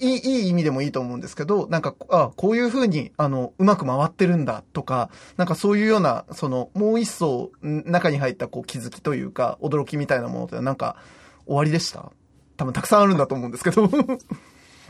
[0.00, 10.96] いい、いい意味でもいいと思うんですけど、なんか、あ、こういうふうに、あの、うまく回ってるんだとか、なんかそういうような、その、もう一層、中に入ったこう気づきというか、驚きみたいなものってなんか、
[11.44, 12.10] 終わりでした？
[12.56, 13.88] 多分たくさんあるんだと思うんですけど。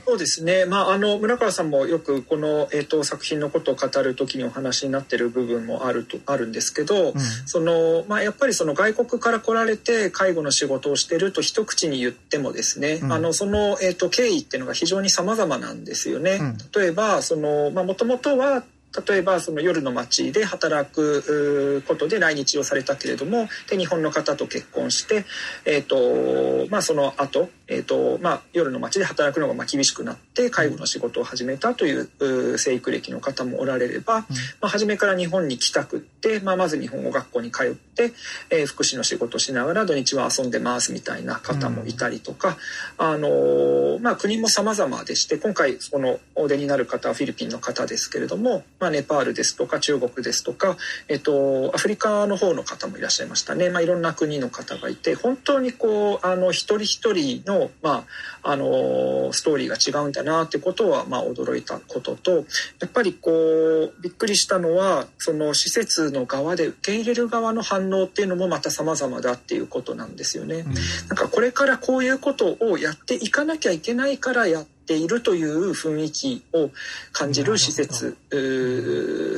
[0.08, 16.38] そうですね、まあ、あの村川さんもよくこの、えーと、作品のことを語る時にお話になってる部分もあるとあるんですけど、うん、そのまあ、やっぱりその外国から来られて介護の仕事をしてると一口に言ってもですね、うん、あのその、えーと、経緯っていうのが非常に様々なんですよね。
[16.40, 18.62] うん、例えばその、まあ、もともとは
[19.08, 25.24] 例えばその夜の街で働くことで来日をされたけれどもで日本の方と結婚して、
[25.64, 34.26] えーとまあ、その後、えーとまあ夜の街で働くのがまあ厳しくなって介護の仕事を始めたという生育歴の方もおられれば、ま
[34.62, 38.12] あ、初めから日本に来たくって、まあ、まず日本語学校に通って、
[38.50, 42.56] えー、福祉の仕事をしながら土日は遊んでますみたいな方もいたりとか、
[42.98, 50.76] あのまあ、国も様々でして今回そのお出になる方はフィリピンの方ですけれども、まあ、ネパールですとか中国ですとか、
[51.08, 58.04] えっと、アフリカの方の方もいらっしゃいましたね、まあ、いろんな国の方がいて本当にこうあの一人一人の,、ま
[58.42, 62.42] あ、あのストーリーが違うんだなってことは、まあ、驚いたこととや
[62.86, 70.56] っぱりこうびっくりしたのはその施設の側で受け入れる側の反応っていうのもまた様々だっていうことなんですよね。
[70.56, 76.70] うん、なんかこれからこういうことをやっていかなきゃいけないからやっているという雰囲気を
[77.12, 78.16] 感じる施設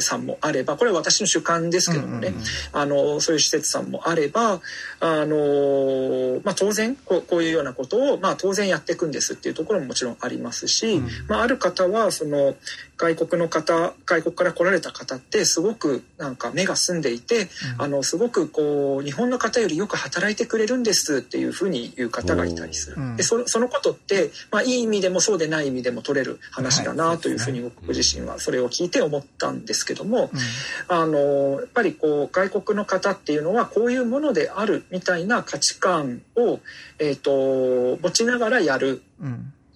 [0.01, 2.35] さんもあればこれは私の主観ですけどもね、
[2.73, 4.61] あのそういう施設さんもあれば
[5.01, 12.55] あの、まあ、当然こうこういうようなことを、まあ、当然やっていくんですっていうところももちろんありますし、まあ、ある方はその
[12.99, 23.17] 外国の方外国から来られた方ってすごくなんか目が澄んでいて、あのすごくこう日本の方よりよく働いてくれるんですっていうふうに言う方がいたりする。
[23.17, 30.31] でそそのことって、まあ、いい意味でもそうでない意味でも取れる話だなというふうに僕自身はそれを聞いて思ったんですけども、
[30.89, 36.59] あのやっぱりこう外国の方っていうのはこういうものであるみたいな価値観を、
[36.99, 39.03] えーと、持ちながらやる。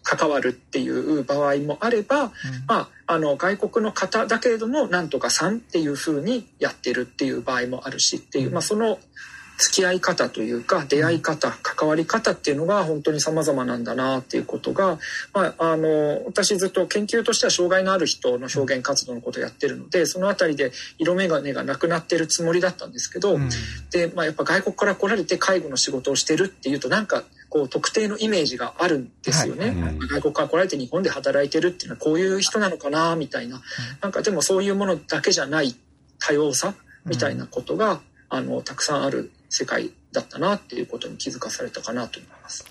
[0.02, 2.30] 関わるっていう場合もあれば、うん、
[2.66, 8.98] まあ、あの外国の方だけれどもなんとかさんっていうふうにやってるっていう場合もあるしっていう、まあ、その
[9.58, 14.98] 付き合い方というか出会い方関わり方っていうのが本当に様々なんだなっていうことが、
[15.32, 23.48] まあ、あの私ずっと研究としては障害のある人の表現活動のことをやってるのでその辺りで色眼鏡がなくなってるつもりだったんですけど、うん、
[23.90, 29.82] で、まあ、やっぱ外国から来られて介護の仕事をしてるっていうとなんかこう特定のイメージがあるんですよね、はい。
[29.82, 33.60] はい、外国から来られて日本で働いてるっていうのはこういう人なのかなみたいな、
[34.00, 35.76] なんかでもそういうものだけじゃない
[36.18, 42.64] 多様さみたいなことが、あのたくさんある世界だったなっていうことに気づかされたかなと思います。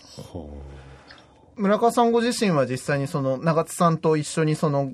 [1.57, 4.89] 村川さんご自身は実際にその長津さんと一緒にその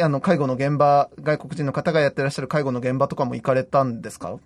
[0.00, 4.38] あの介護の現場外国人の方がやってらっしゃる介護の現場とかも行かれたんですか？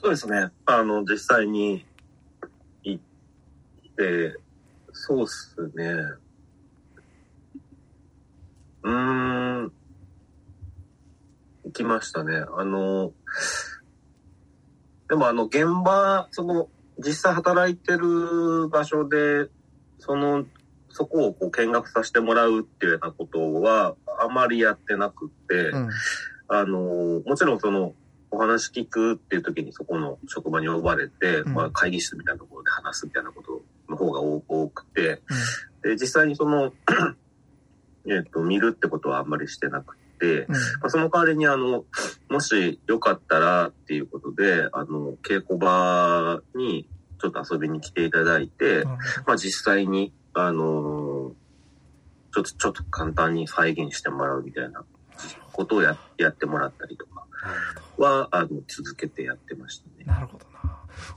[0.00, 0.50] そうですね。
[0.66, 1.84] あの実際に
[4.92, 5.84] そうっすね。
[8.82, 9.72] うん。
[11.64, 12.44] 行きましたね。
[12.56, 13.12] あの
[15.08, 19.48] でもあの現場、その実際働いてる場所で、
[19.98, 20.44] その、
[20.90, 25.90] そこをこう見学させてもらうっていうようなことはあまりやってなくって、うん、
[26.48, 27.94] あの、もちろんその、
[28.30, 33.58] お話聞くっていう時にそこの職場に呼ばれて、うん、まあ会議室みたいなところで話すみたいなことの
[33.98, 35.20] 方が多くて、
[35.82, 36.72] うん、で、実際にその
[38.08, 41.84] えっと、見るってことはあんまりしてなく、うん、まあ、その代わりにあの、
[42.30, 46.88] もしよかったらっていうことで、あの、稽古場に
[47.20, 48.84] ちょっと遊びに来ていただいて、
[49.26, 51.32] まあ実際に、あの、
[52.32, 54.84] ちょっと、ちょっと簡単に再現してもらうみたいな
[55.52, 57.26] ことをややってもらったりとか
[57.96, 60.04] は、あの、続けてやってましたね。
[60.04, 60.57] なるほどな。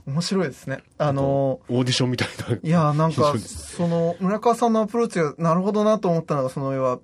[0.06, 0.82] 面白いですね。
[0.98, 2.56] あの、オーディションみたいな。
[2.62, 6.98] いや、なんか、その、村川さんのアプローチが、なるほどなと思ったのが、その要は、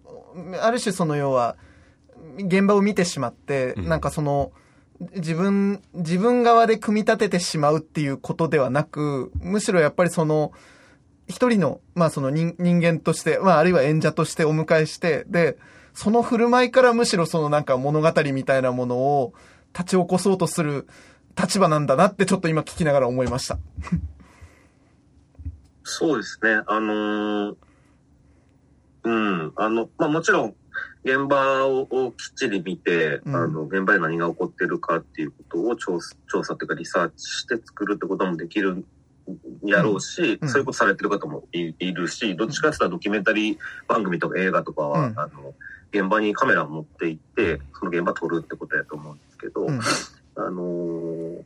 [0.60, 1.56] ある種その要は、
[2.38, 4.52] 現場を見てしまって、うん、なんかその、
[5.14, 10.52] 自分、自分側で組み立ててしまうっていうことではなく、むしろやっぱりその、
[11.28, 15.58] 一人の、まあその人人間として、まああるいは演者としてお迎えして、で、
[15.94, 19.34] その振る舞いからむしろそのなんか物語みたいなものを
[19.76, 20.86] 立ち起こそうとする
[21.38, 23.58] 立場なんだなってちょっと今聞きながら思いました。
[25.84, 26.62] そうですね。
[26.66, 27.56] あのー、
[29.04, 30.54] うん、あの、まあもちろん
[31.04, 35.98] 現場をきっちり見て、うん、あの、現場で何が起こってるかっていうことを調
[36.30, 38.84] 調査というかリサーチして作るってこともできるん
[39.64, 40.48] やろうし、うん。
[40.48, 45.54] そういうことされてる方もいいるし、どっちかって言ったらドキュメンタリー番組とか映画とかは、うんあの、
[45.90, 49.80] 現場にカメラを持って行って、その現場撮るってことやと思うんですけど、うん
[50.38, 51.42] あのー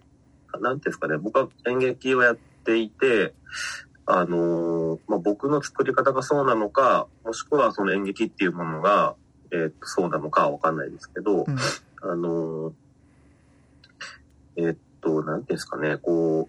[0.55, 3.33] なんていうんですかね、僕は演劇をやっていて、
[4.05, 9.15] あのーまあ、僕の作り方がそうなのか、もしくはその演劇っていうものが、
[9.51, 11.57] えーっとそうなのかはわかんないですけど、うん
[12.03, 12.73] あのー
[14.57, 16.49] えーっと、なんていうんですかね、こ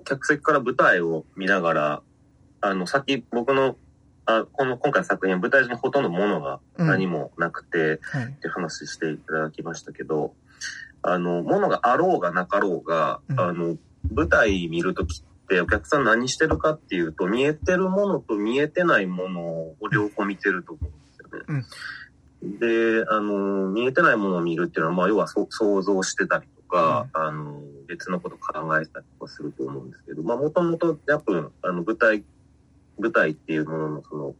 [0.00, 2.02] う、客席から舞台を見ながら、
[2.60, 3.76] あの、さっき僕の、
[4.24, 8.24] あこの今回の作品、舞台上にほとんどものが何もなくて、はい。
[8.24, 10.34] って話していただきましたけど、
[11.06, 13.40] あの、ものがあろうがなかろうが、うん。
[13.40, 13.76] あの、
[14.12, 21.64] 舞台見るときってお客さん何してるかっていうと、見えてるものと見えてないものを両方見てると思うんですよね。
[22.58, 31.32] で、あの、見えてないものを見るっていうのは、まあ、要はそ想像してたりとか、あの、別のこと考えたりとかすると思うんですけど、まあ、もともと、やっぱ、
[31.62, 32.24] あの、舞台、
[32.98, 34.34] 舞台っていうものの、その、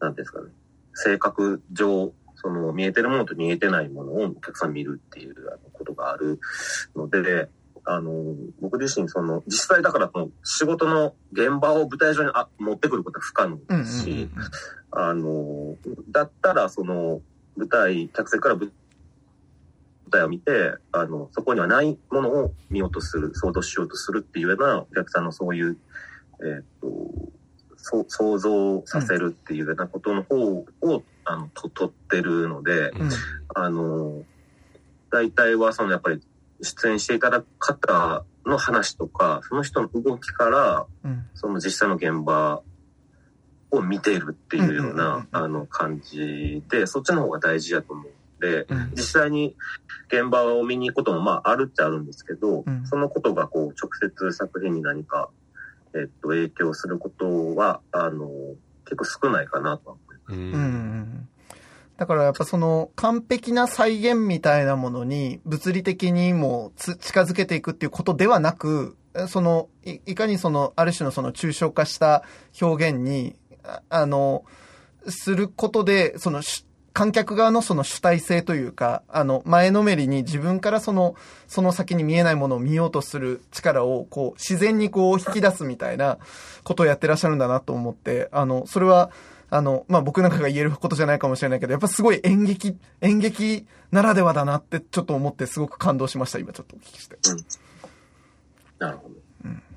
[0.00, 0.50] なんですかね、
[0.94, 2.12] 性格上、
[2.42, 5.34] その見えてるものと見えてないものをお客さん見るっていう
[5.72, 6.40] ことがある
[6.96, 7.48] ので、
[7.84, 14.28] あの、僕自身その、実際だからその仕事の現場を舞台上にあ持ってくることは不可能うんうんですし、
[14.90, 15.76] あの、
[16.10, 17.20] だったらその
[17.56, 18.72] 舞台、客席から舞
[20.10, 25.76] 台を見て、あの、そこにはないものを見ようとする、想像しようとするっていうようなお客さんのそういう、
[26.42, 26.88] えーっと、
[27.76, 33.10] そう想像させるっていうようなことの方を、あの、と、取ってるので、うん。
[33.54, 34.24] あの、
[35.10, 36.20] 大体はそのやっぱり
[36.60, 41.26] 出演していただく方の話とか、その人の動きから、うん。
[41.34, 42.62] その実際の現場
[43.70, 48.90] を見ているっていうようなうん、あの、感じで、そっちの方が大事だと思うんで、うん。
[48.96, 49.54] 実際に
[50.08, 52.84] 現場を見に行くこともまああるっちゃあるんですけど、うん。
[52.86, 55.30] そのことがこう直接作品に何か、
[55.94, 58.28] えっと、影響することは、あの、
[58.84, 59.96] 結構少ないかなと。
[60.34, 61.28] うん。
[61.96, 68.96] だからやっぱその完璧な再現みたいなものに物理的にも近づけていくっていうことではなく、
[69.28, 72.24] そのいいかにそのある種のその抽象化した
[72.60, 73.36] 表現に、
[73.90, 74.44] あの、
[75.08, 76.42] することで、その
[76.92, 81.14] 観客側のその主体性というか、あの、前のめりに自分からその、
[81.46, 86.18] その先に見えないものを見ようとする力を、こう、自然にこう引き出すみたいな
[86.64, 89.10] ことをやってらっしゃるんだなと思って、あの、それは、
[89.50, 97.18] あの、まあ、僕なんかが言えることじゃないかもしれないけど、やっぱすごい演劇、演劇ならではだなってちょっと思ってすごく感動しました、今ちょっとお聞きして。
[98.78, 99.14] なるほど。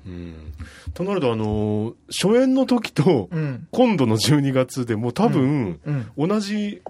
[0.06, 0.52] うん
[0.92, 3.66] となると、あの、初演の時と、うん。
[3.70, 6.28] 今度の12月でもう多分、うん。
[6.28, 6.82] 同じ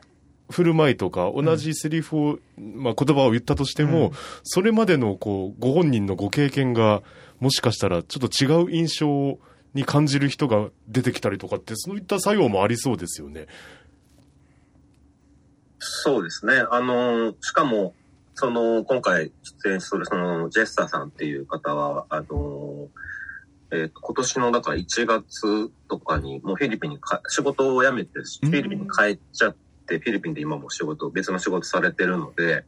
[0.51, 4.13] 振る舞いとか、同じセリフを、まあ、言葉を言ったとしても、うん
[4.43, 7.03] それまでの、こう、ご本人のご経験が、
[7.41, 9.39] もしかしたら、ちょっと違う印象
[9.75, 13.47] に感じる人が出てきたりとかって、そういった作用もありそうですよね。
[15.79, 16.65] そうですね。
[16.71, 17.95] あの、しかも、
[18.35, 22.89] その、今回出演する、その、ジェスターさんっていう方は、あの、
[23.71, 28.11] えっ、と、今年の、だから1月とかに、もうフィリピンにか、仕事を辞めて、
[28.43, 29.57] フィリピンに帰っちゃっ
[29.87, 32.65] て、フィリピンで今も仕事、別の仕事されてるので、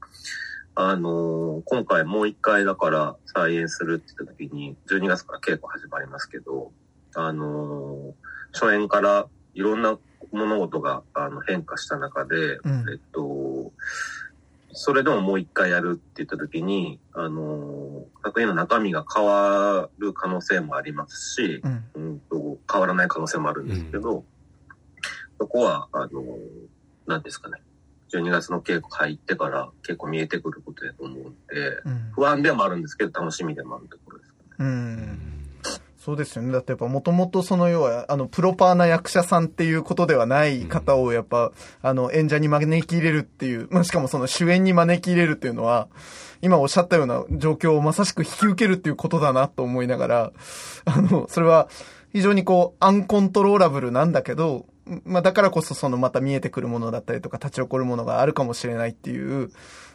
[0.75, 6.71] あの、今回もう一回だから再演するって言った時に、12月から稽古始まりますけど、
[7.17, 8.15] あの、
[8.53, 9.99] 初演からいろんな
[10.33, 13.73] 物事があの変化した中で、うんえっと、
[14.73, 21.85] それでももう一回やるって言った時に、あの、作品の中身が変わる可能性もありますし、うん。
[21.95, 24.25] うんと変わらない可能性もあるんですけど、
[25.39, 26.23] そこは、あの、
[27.07, 27.63] なんですかね。
[28.13, 32.13] 12月の稽古入ってから結構見えてくることだと思うんで、うん。
[32.15, 34.47] 不安でもあるんですけど、楽しみでもあるところですかね。
[34.59, 35.36] うん。
[36.07, 36.53] そうですよね。
[36.53, 41.51] だってやっぱもともとその要は、あの、プロパーな役者さんっていうことではない方をやっぱ、
[41.83, 45.89] あの、演者に招き入れるっていう、まあ、しかもその主演に招き入れるっていうのは、
[46.43, 50.33] 今おっしゃったような状況をまさしく引き受けるっていうことだなと思いながら、
[50.85, 51.69] あの、それは
[52.13, 54.65] 非常にこう、アンコントローラブルなんだけど、
[55.05, 59.51] まあ、だからこそそのまた見えてくるものだったりとか立ち起こるものがあるかもしれないっていう、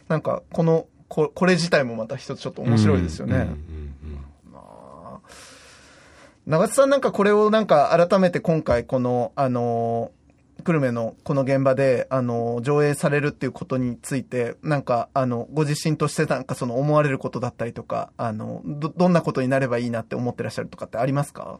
[0.08, 3.36] なんかこの、ここれ自体もまた一つちょっと面白いですよね。
[3.36, 3.81] うんうんうん
[6.46, 10.10] 長津さんなんかこれをなんか改めて今回この、あの、
[10.64, 21.58] 久留米のこの現場で、あの、上映されるっていうことについて、なんか、あの、ご自身としてなんかその思われることだったりとか、あの、ど、どんなことになればいいなって思ってらっしゃるとかってありますか？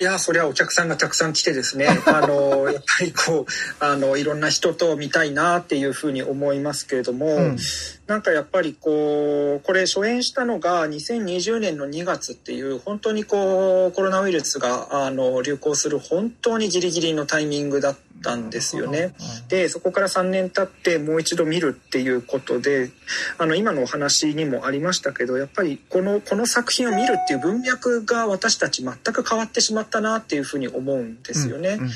[0.00, 7.58] いや、それはお客さんがたくさん来てですね、 あの、やっぱりこう、あの、いろんな人と見たいなっていうふうに思いますけれども、うん、
[8.06, 19.14] なんかやっぱりこう、これ初演したのが2020年の2月っていう、本当にこう、コロナウイルスが、あの、流行する本当にギリギリのタイミングだったんですよね。
[19.48, 22.90] で、そこから3年経ってもう一度見るっていうことで、
[23.38, 31.70] あの、今のお話にもありましたけど、やっぱりこの、この作品を見るっていう文脈が私たち全く変わってしまったなっていうふうに思うんですよね。
[31.70, 31.90] うんうん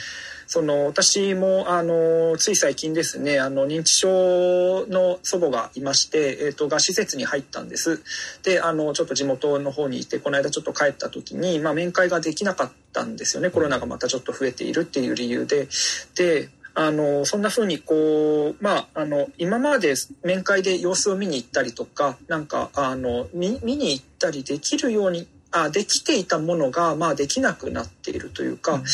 [0.46, 8.02] その私もあのつい最近ですねあの認知症の祖母がいまして、えーと、が施設に入ったんです。
[8.42, 13.50] であのちょっと地元の方にいてこの間ちょっと帰った時に、まあ、面会ができなかったんですよね。
[13.50, 15.68] コロナがまたちょっと増えているっていう理由で。
[16.14, 28.84] であのそんな風にこうまああの今まで面会で様子を見に行ったりとかなんかあの見に行ったりできるようにあできていたものが、まあ、できなくなっているというか、うん、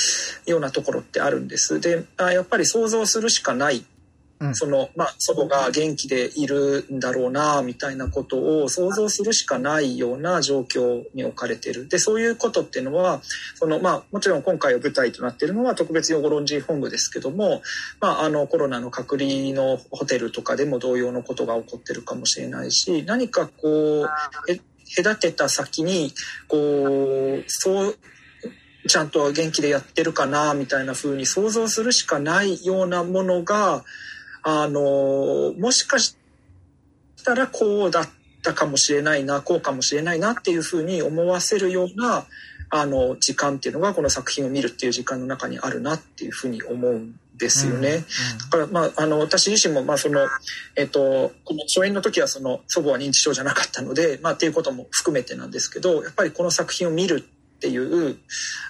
[0.46, 1.80] ようなところってあるんです。
[1.80, 3.84] であやっぱり想像するしかない
[4.54, 11.88] その、まあ、祖母が元気でいるんだろうな、みたいなことを想像するしかないような状況に置かれてる。
[11.88, 13.20] で、そういうことっていうのは、
[13.56, 17.60] その、まあ、もちろん今回舞台となっているのは特別養護老人本部ですけども、
[18.00, 24.08] まあ、あの、コロナの隔離のホテルとかでも同様のことが起こってるかもしれないし、何かこう、
[24.96, 26.12] 隔てた先に、
[26.48, 27.98] こう、そう、
[28.88, 33.84] ちゃんと元気でやってるかな、みたいな風に想像するしかないようなものが、
[34.42, 36.16] あの、もしかし
[37.24, 38.08] たらこうだっ
[38.42, 42.26] たかもしれないな、こうかもしれないなっていう風に思わせるような、
[42.70, 48.04] あの、時間っていうのがこの作品を見るっていう時間の中にあるなっていうふうに思うんですよね。
[48.50, 50.28] だから、まあ、あの、私自身も、まあ、その、
[50.76, 57.26] えっと、この初演の時はその祖母は認知症じゃなかったので、まあ、っていうことも含めてなんですけど、やっぱりこの作品を見る
[57.60, 58.16] っていう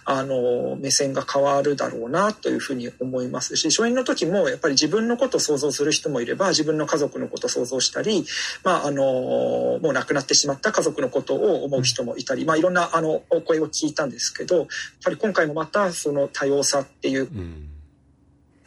[0.04, 8.24] あの目線が変わるだろうなというふうに思いますし初演の時もやっぱり自分のことを想像する人もいれば自分の家族のことを想像したり、
[8.64, 14.66] まあ、あのもう亡くなってしまった家族のことを思う人もいたり、まあ、いろんなあのお声を聞いたんですけどやっ
[15.04, 17.28] ぱり今回もまたその多様さっていう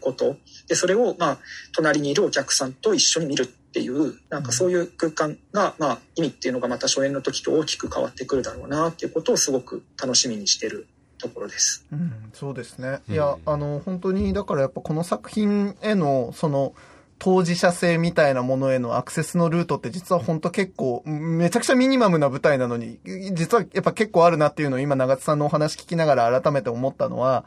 [0.04, 0.38] こと、
[0.68, 1.38] でそれをまあ
[1.74, 10.88] 隣にいるお客さんと一緒に見るっていうなんかそういう空間が、まあ、意味っていうのがまた初演の時と大きく変わってくるだろうなっていうことをすごく楽しみにしてる
[11.18, 11.86] ところです。
[11.92, 13.00] うん、そうですね。
[13.10, 16.76] いや、あの、本当に、だからやっぱこの作品への、その、
[17.18, 23.00] 当事者性みたいなものへのアクセスのルートって実は本当結構、めちゃくちゃミニマムな舞台なのに、
[23.34, 27.46] 実はやっぱ結構あるなっていうのを今長津さんのお話聞きながら改めて思ったのは、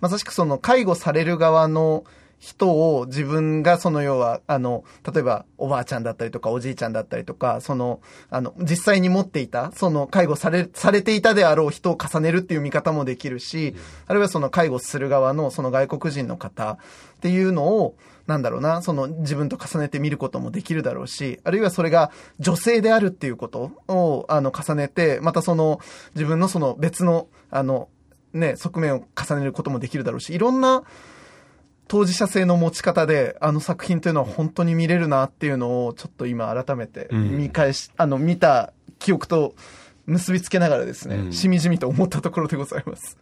[0.00, 2.04] まさしくその介護される側の
[2.38, 13.74] 人を自分がその要は、あの、例えばおばあちゃんだったりとかおじいちゃんだったりとか、その、あの、実際に持っていた、その介護され、されていたであろう人を重ねるっていう見方もできるし、
[14.06, 16.78] あるいはその介護する側のその外国人の方っ
[17.20, 17.96] ていうのを、
[18.28, 25.80] なんだろうな、その自分と重ねて見ることもできるだろうし、あるいはそれが女性であるっていうことを、あの、重ねて、またその
[26.14, 27.88] 自分のその別の、あの、
[28.32, 30.82] ね、側面を重ねることもできるだろうし、いろんな、
[31.88, 39.54] 当事者性の持ち方で、あの作品というのは本当に見れるなっていうのを、ちょっと今改めて見返し、うん、あの、見た記憶と
[40.06, 43.16] 結びつけながらですね、うん、しみじみと思ったところでございます。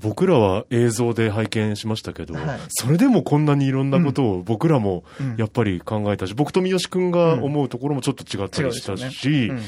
[0.00, 5.02] 僕らは映像で拝見しましたけど、はい、それでもこんなにいろんなことを僕らも
[5.36, 9.60] やっぱり考えたし、うん、僕と三好君が思うところもちょっと違ったりしたし、ね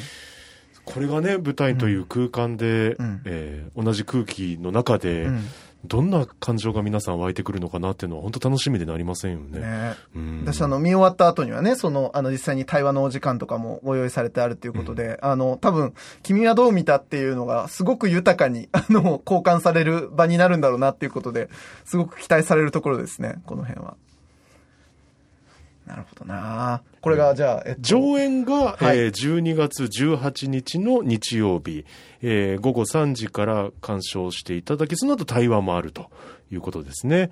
[0.84, 5.28] これがね、舞台という空間で、うん、えー、同じ空気の中で、
[5.84, 9.60] どんな感情が皆さん湧いてくるのかなっていうのは本当楽しみでなりませんよね。
[9.60, 9.94] ね。
[10.14, 21.48] うん、私あの見終わった後にはね、そのあの実際に対話のお時間とかもご用意されてあるということで、うん、あの多分君はどう見たっていうのがすごく豊かに あの交換される場になるんだろうなっていうことで、
[21.84, 23.96] すごく期待されるところですね、この辺は。
[25.86, 31.86] なるほどなこれがじゃあ、えっと、上演が、はい、えー、12月18日の日曜日、
[32.22, 36.10] えー、午後3時から鑑賞していただき、その後対話もあると
[36.52, 37.30] いうことですね。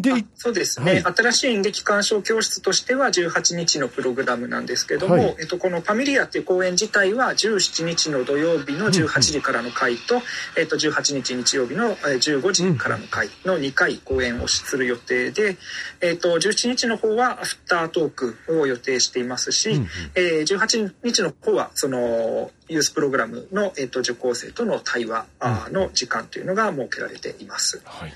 [0.00, 10.22] でそうですね、はい、新しい演劇鑑賞教室としては18日のプログラムなんですけども、はい、えっと、この「ファミリア」っていう公演自体は17日の土曜日の18時からの回と,、
[10.56, 15.56] えっと、18日日曜日の15時からの回の2回公演をする予定で、
[16.00, 25.26] えっと、17日の方はアフタートークを予定していますし、うんえー、18日の方はそのユースプログラムの、えっと、受講生との対話
[25.70, 27.82] の時間というのが設けられています。
[27.84, 28.12] はい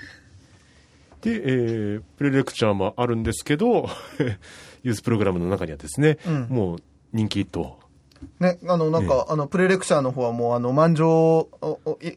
[1.24, 3.88] で、えー、プレレクチャーもあるんですけど、
[4.84, 6.78] ユースプログラムの中にはですね、うん、もう
[7.14, 7.78] 人気と。
[8.40, 11.48] ね、あの、なんか、あの、プレレクチャーの方はもう、あの、満場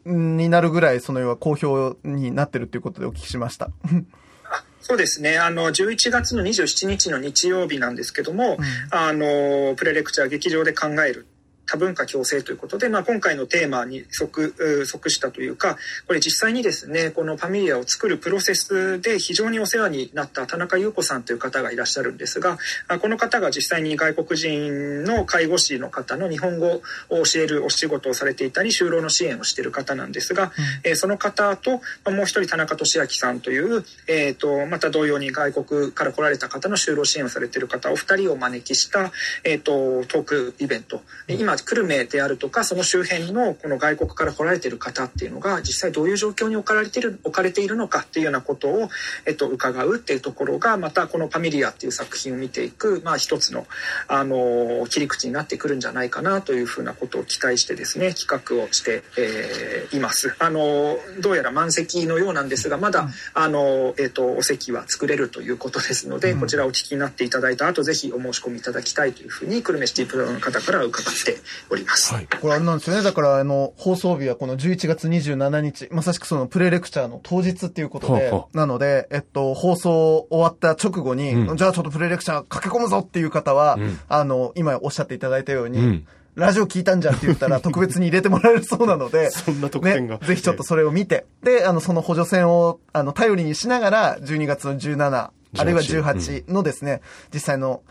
[0.05, 3.69] になるぐらい、その要は好評になってるっていうことでお聞きしました。
[4.81, 5.37] そうですね。
[5.37, 11.25] あの、11月の27日の日曜日なんですけども、うん、あの、プレレクチャー劇場で考える
[11.67, 22.57] 多文化共生ということで、まあ、今回のテーマに即即したというかこれ実際にですねこのファミリアを作るプロセスで非常にお世話になった田中優子さんという方がいらっしゃるんですが
[23.01, 39.11] この方が実際に外国人の介護士の方の日本語を教えるお仕事をされていたり就労の支援をしている方なんですが、うん、えその方ともう一人田中俊明さんという、えーと、また同様に外国から来られた方の就労支援をされている方お二人をお招きした、
[39.43, 41.01] えーと、とトークイベント。
[41.27, 48.89] 今久留米であるとかその周辺のこの外国から来られている方っていうのが実際どういう状況に置かれている置かれているのかっていうようなことを、
[49.25, 53.67] えっと、伺うっていうところがまたこの「ファミリア」っていう作品を見ていく、まあ、一つの
[54.07, 60.35] あの切り口になってくるんじゃないかなというふうなことを期待してですね企画をして、えー、います。
[60.39, 71.37] あのどうやら満席のようなんですがまだ、うん、あの、えっと、お席は作れるということですので、うん、こちらお聞きになっていただいた後ぜひお申し込みいただきたいというふうに久留米シティプロの方から伺って
[71.69, 72.13] おります。
[72.13, 73.03] はい、これあれなんですよね。
[73.03, 86.07] だから、あの、放送日はこの11月27日、まさしくそのプレレクチャーの当日っていうことで、はなので、えっと、放送終わった直後に、うん、じゃあちょっとプレレクチャー駆け込むぞっていう方は、うん、あの、今おっしゃっていただいたように、うん。
[86.37, 90.27] ラジオ聞いたんじゃんって言ったら特別に入れてもらえるそうなので、 そんな特典が、ね。
[90.27, 97.01] ぜひちょっとそれを見て、で、あの、その補助線を、あの、頼りにしながら、12月の17、あるいは18のですね、
[97.33, 97.81] 実際の、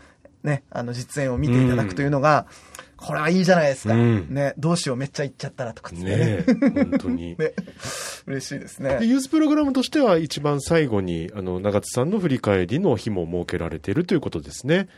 [0.43, 2.45] ね、あの、実演を見ていただくというのが、
[2.97, 3.93] これはいいじゃないですか。
[3.93, 6.03] うん、ね、どうしよう、めっちゃ行っちゃったらとかね。
[6.03, 7.35] ね本当に。
[7.39, 7.53] ね、
[8.25, 8.99] 嬉しいですね。
[9.03, 14.89] ユースプログラムとしては一番最後に、あの、長津さんの振り返りの日も設けられているということですね。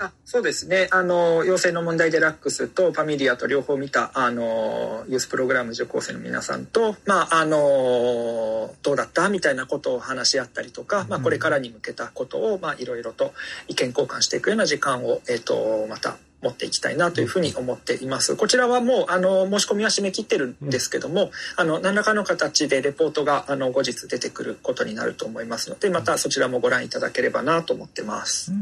[0.00, 0.86] あそうですね。
[0.92, 13.32] あの、養成の問題デラックスとファミリアと両方見た、あの、ユースプログラム受講生の皆さんと、まあ、あの、どうだったみたいなことを話し合ったりとか、まあ、これからに向けたことを、まあ、いろいろと
[13.66, 18.36] 意見交換していくような時間を、えっ、ー、と、また持っていきたいなというふうに思っています。
[18.36, 28.52] こちらはもうあの申し込みは締め切ってるんですけども、あの何らかの形でレポートがあの後日出てくることになると思いますので、またそちらもご覧いただければなと思ってます。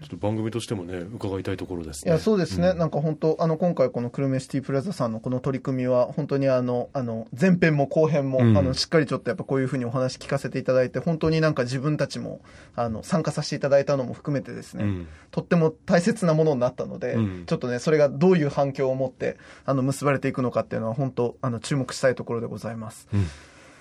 [0.00, 2.10] ちょっと番組としてもね伺いたいところですね。
[2.10, 2.68] いやそうですね。
[2.68, 12.40] うん、なんか本当あの今回このクルメシティプラザさんのこの取り組みは本当にあのあの前編も後編も、うん、あのしっかりちょっとやっぱこういうふうにお話聞かせていただいて本当になんか自分たちも
[12.76, 17.16] あの参加させていただいたのも含めてですね、うん、とっても大切なものになったので、
[17.46, 23.08] ちょっとねそれががどういう反響を持ってあの結ばれていくのかっていうのは本当あの注目したいところでございます。
[23.12, 23.26] うん、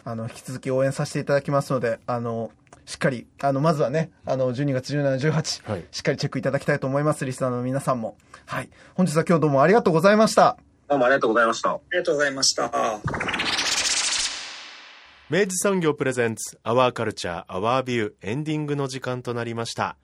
[0.05, 2.51] あの引き続き応援させていただきますのであの
[2.85, 8.17] しっかりあのまずはねあの12月17、18、はい、しっかりチェックいただきたいと思いますリスナーの皆さんも。
[8.45, 10.57] はい、本日は今日どうもありがとうございました。
[10.89, 11.71] どうもありがとうございました。
[11.71, 12.71] ありがとうございました。
[15.29, 19.95] 明治産業プレゼンツアワーカルチャーアワービューエンディングの時間となりました。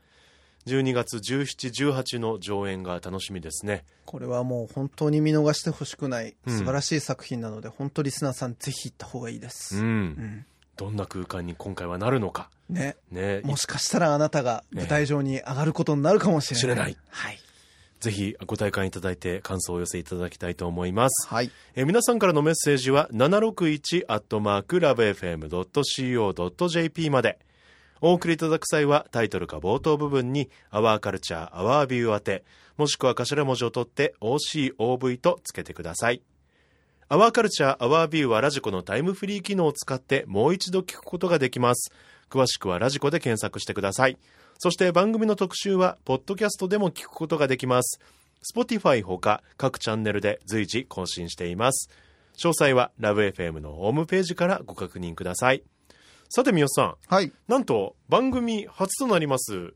[0.70, 3.84] 12月17、18の上演が楽しみですね。
[4.05, 9.78] これはもう本当に見逃してほしくない素晴らしい作品なので、うん、本当リスナーさんぜひ行った方がいいです。
[9.78, 9.84] うん。
[9.84, 10.45] うん、
[10.78, 12.49] どんな空間に今回はなるのか。
[12.70, 12.95] ね。
[13.11, 13.41] ね。
[13.43, 16.86] もしかしたらあなたが舞台上に上がることになるかもしれない。
[16.86, 16.97] ね、ない。
[17.09, 17.39] はい。
[17.99, 21.28] ぜひご体感いただいて感想をお寄せいただきたいと思います。
[21.28, 21.51] はい。
[21.76, 27.39] え皆さんからのメッセージは761アットマークラブ FM.co.jp まで。
[28.02, 32.43] お送りいただく際はタイトルか冒頭部分に「アワーカルチャーアワービュー宛て
[32.78, 36.22] もしくは頭文字を取って OCOV とつけてください。
[37.10, 41.91] アワーカルチャーアワービューはラジコのタイムフリー機能を使ってもう一度聞くことができます。
[42.30, 44.18] 詳しくはラジコで検索してください。
[44.60, 48.00] そして番組の特集はポッドキャストでも聞くことができます。
[48.56, 51.89] Spotify ほか各チャンネルで随時更新しています。
[52.41, 55.64] 詳細はラブ f m のホームページからご確認ください。
[56.32, 56.95] さて、三好さん。
[57.07, 57.34] はい。
[57.47, 59.73] なんと、番組初となります、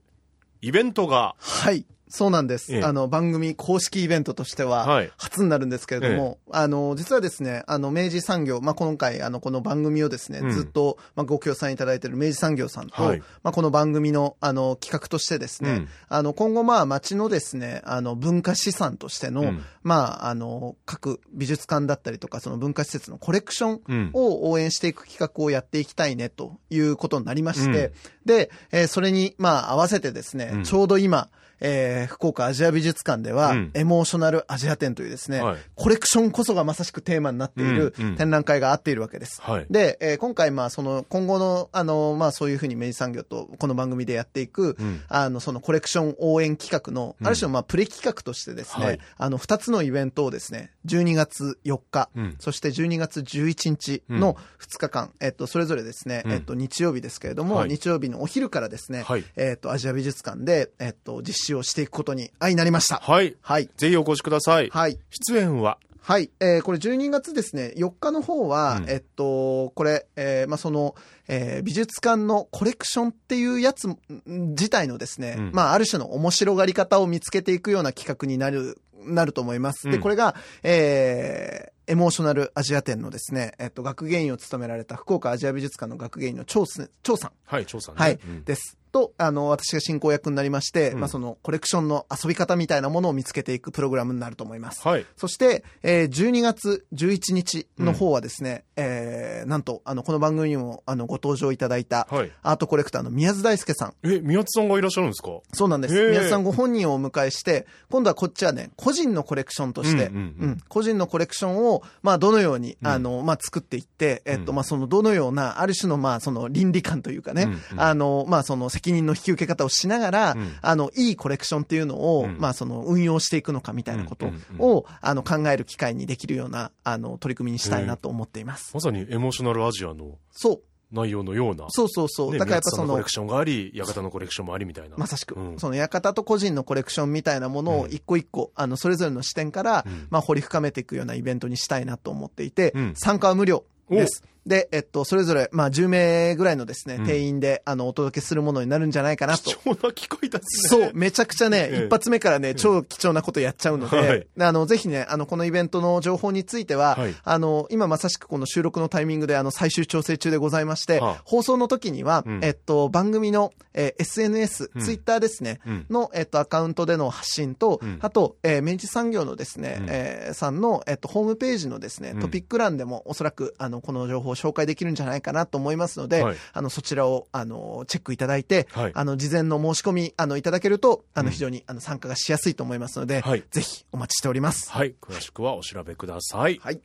[0.62, 1.36] イベントが。
[1.40, 1.84] はい。
[2.14, 2.72] そうなんです。
[2.76, 27.92] ええ、あの、番組公式イベントとしては、初になるんですけれども、はい、あの、実はですね、あの、明治産業、まあ、今回、あの、この番組をですね、うん、ずっと、まあ、ご協賛いただいている明治産業さんと、はい、まあ、この番組の、あの、企画としてですね、うん、あの、今後、まあ、町のですね、あの、文化資産としての、うん、まあ、あの、各美術館だったりとか、その文化施設のコレクションを応援していく企画をやっていきたいね、ということになりまして、
[28.24, 33.72] で、えー、それに、まあ、合わせてですね、ちょうど今、えー、福岡アジア美術館では、うん。
[33.74, 35.58] エモーショナルアジア展というですね、はい。
[35.76, 38.16] コレクションこそがまさしくテーマになっているうんうん。
[38.16, 39.42] 展覧会があっているわけです。
[39.42, 39.66] はい。
[39.70, 45.02] で、えー今回、まあ、その、今後の、あの、まあ、そういうふうに明治産業と、この番組でやっていく、うん。
[45.10, 47.28] あの、そのコレクション応援企画の、うん。
[47.28, 49.00] ある種の、まあ、プレ企画としてですね、はい。
[49.18, 52.36] あの、二つのイベントをですね、12月4日、うん。
[52.40, 56.32] そして12月11日の2日間、えっと、それぞれですね、うん。
[56.32, 57.70] えっと、日曜日ですけれども、はい。
[57.70, 59.26] 日曜日のお昼からですね、はい。
[59.36, 62.98] えっと、アジア美術館で、えっと、実施をしていくことに相なりました。
[62.98, 63.36] はい。
[63.42, 63.70] はい。
[63.78, 64.70] ぜひお越しください。
[64.70, 64.98] はい。
[65.10, 66.30] 出演は、はい。
[66.42, 70.96] えーこれ12月ですね、4日の方は、うんえっと、これ、えーまあ、その、
[71.30, 79.88] えー美術館のコレクションっていうやつん自体のですね、うんまあ、ある種の面白がり方を見つけていくような企画になる、なると思います。
[79.90, 87.32] で、うんこれが、えーエモーショナルアジア展のですね、えっと、学芸員を務められた福岡アジア美術館の学芸員の張す張さん。
[87.46, 88.02] はい、張さんね。
[88.02, 88.78] はいうんです。
[88.94, 94.88] と、あの、私が進行役になりまして、うんまあ、その、コレクションの遊び方みたいなものを見つけていくプログラムになると思います。
[94.88, 95.06] はい。
[95.18, 102.32] そして、えー12月11日の方はですね、えーなんと、あの、この番組にも、あの、ご登場いただいた、はい。
[102.44, 103.94] アートコレクターの宮津大輔さん。
[104.04, 105.30] え、宮津さんがいらっしゃるんですか？
[105.54, 105.94] そうなんです。
[105.94, 128.72] 宮津さんご本人をお迎えして、今度はこっちはね、個人のコレクションとして、うんうんうん個人のコレクションを、まあ、どのように、うんあの、まあ、作っていって、えっと、うんまあ、その、どのような、ある種の、まあ、その、倫理観というかね、うんうんあの、まあ、その、責任の引き受け方をしながら、うんあの、いいコレクションっていうのを、うんまあ、その、運用していくのかみたいなことを、うんうんうんあの、考える機会にできるような、あの、取り組みにしたいなと思っています。
[128.74, 130.62] まさにエモーショナルアジアのそう。
[130.92, 131.66] 内容のような。
[131.70, 132.34] そうそうそう。
[132.34, 134.96] ねだからやっぱそのコレク、ションがあり、館のコレクションもありみたいな。
[134.96, 144.24] まさしく、うんその館と個人のコレクションみたいなものをうん一個一個、あの、それぞれの視点から、うんまあ、掘り深めていくようなイベントにしたいなと思っていて、うん参加は無料です。
[144.46, 147.06] で、えっと、それぞれ、まあ、10名ぐらいのですね、うん。
[147.06, 149.44] 定員で、あの、お届けするものになるんじゃないかなと。
[149.44, 149.56] 貴。
[149.66, 150.86] 重な機会ですね。
[150.86, 151.86] そう、めちゃくちゃね、ええ。
[151.86, 154.28] 一発目からね、超貴重なことやっちゃうので、はい。
[154.40, 157.16] あの、ぜひね、あの、このイベントの情報については、はい。
[157.24, 161.22] あの、今まさしくこの収録のタイミングで、あの、最終調整中でございまして、はあ。
[161.24, 162.40] 放送の時には、うん。
[162.44, 164.82] えっと、番組の、えー SNS、うん。
[164.82, 165.86] ツイッターですね、うん。
[165.90, 167.98] の、えっと、アカウントでの発信と、うん。
[168.02, 169.88] あと、えー明治産業のですね、うん。
[169.90, 172.20] えーさんの、えっと、ホームページのですね、うん。
[172.20, 184.72] トピック欄でも、おそらく、あの、この情報を紹介できるんじゃないかなと思いますので、はいあの、そちらを、あの、チェックいただいて、はいあの、事前の申し込み、あの、いただけると、あの、うん非常に、あの、参加がしやすいと思いますので、はいぜひ、お待ちしております。
[184.72, 184.94] はい。
[185.02, 186.60] 詳しくはお調べください。
[186.62, 186.80] はい。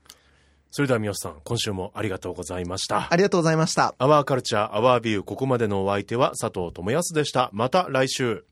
[0.70, 3.08] それでは三好さん、今週もありがとうございました。
[3.10, 3.94] ありがとうございました。
[3.98, 7.50] アワーカルチャー、アワービュー、ここまでのお相手は佐藤智康でした。
[7.52, 8.44] また来週。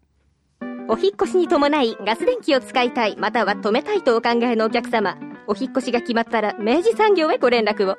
[0.88, 5.18] お引っ越しに伴いガス電気を使いたいまたは止めたいとお考えのお客様
[5.48, 7.96] お引っ越しが決まったら明治産業へご連絡を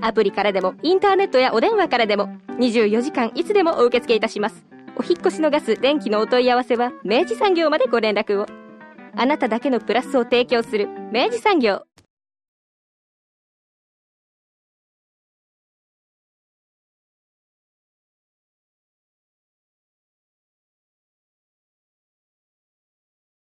[0.00, 2.28] アプリからでもインターネットやお電話からでも
[2.58, 4.64] 24時間いつでもお受け付けいたします。
[4.98, 8.46] お引越しのガス電気のお問い合わせは明治産業までご連絡を。
[9.14, 11.82] あなただけのプラスを提供する明治産業。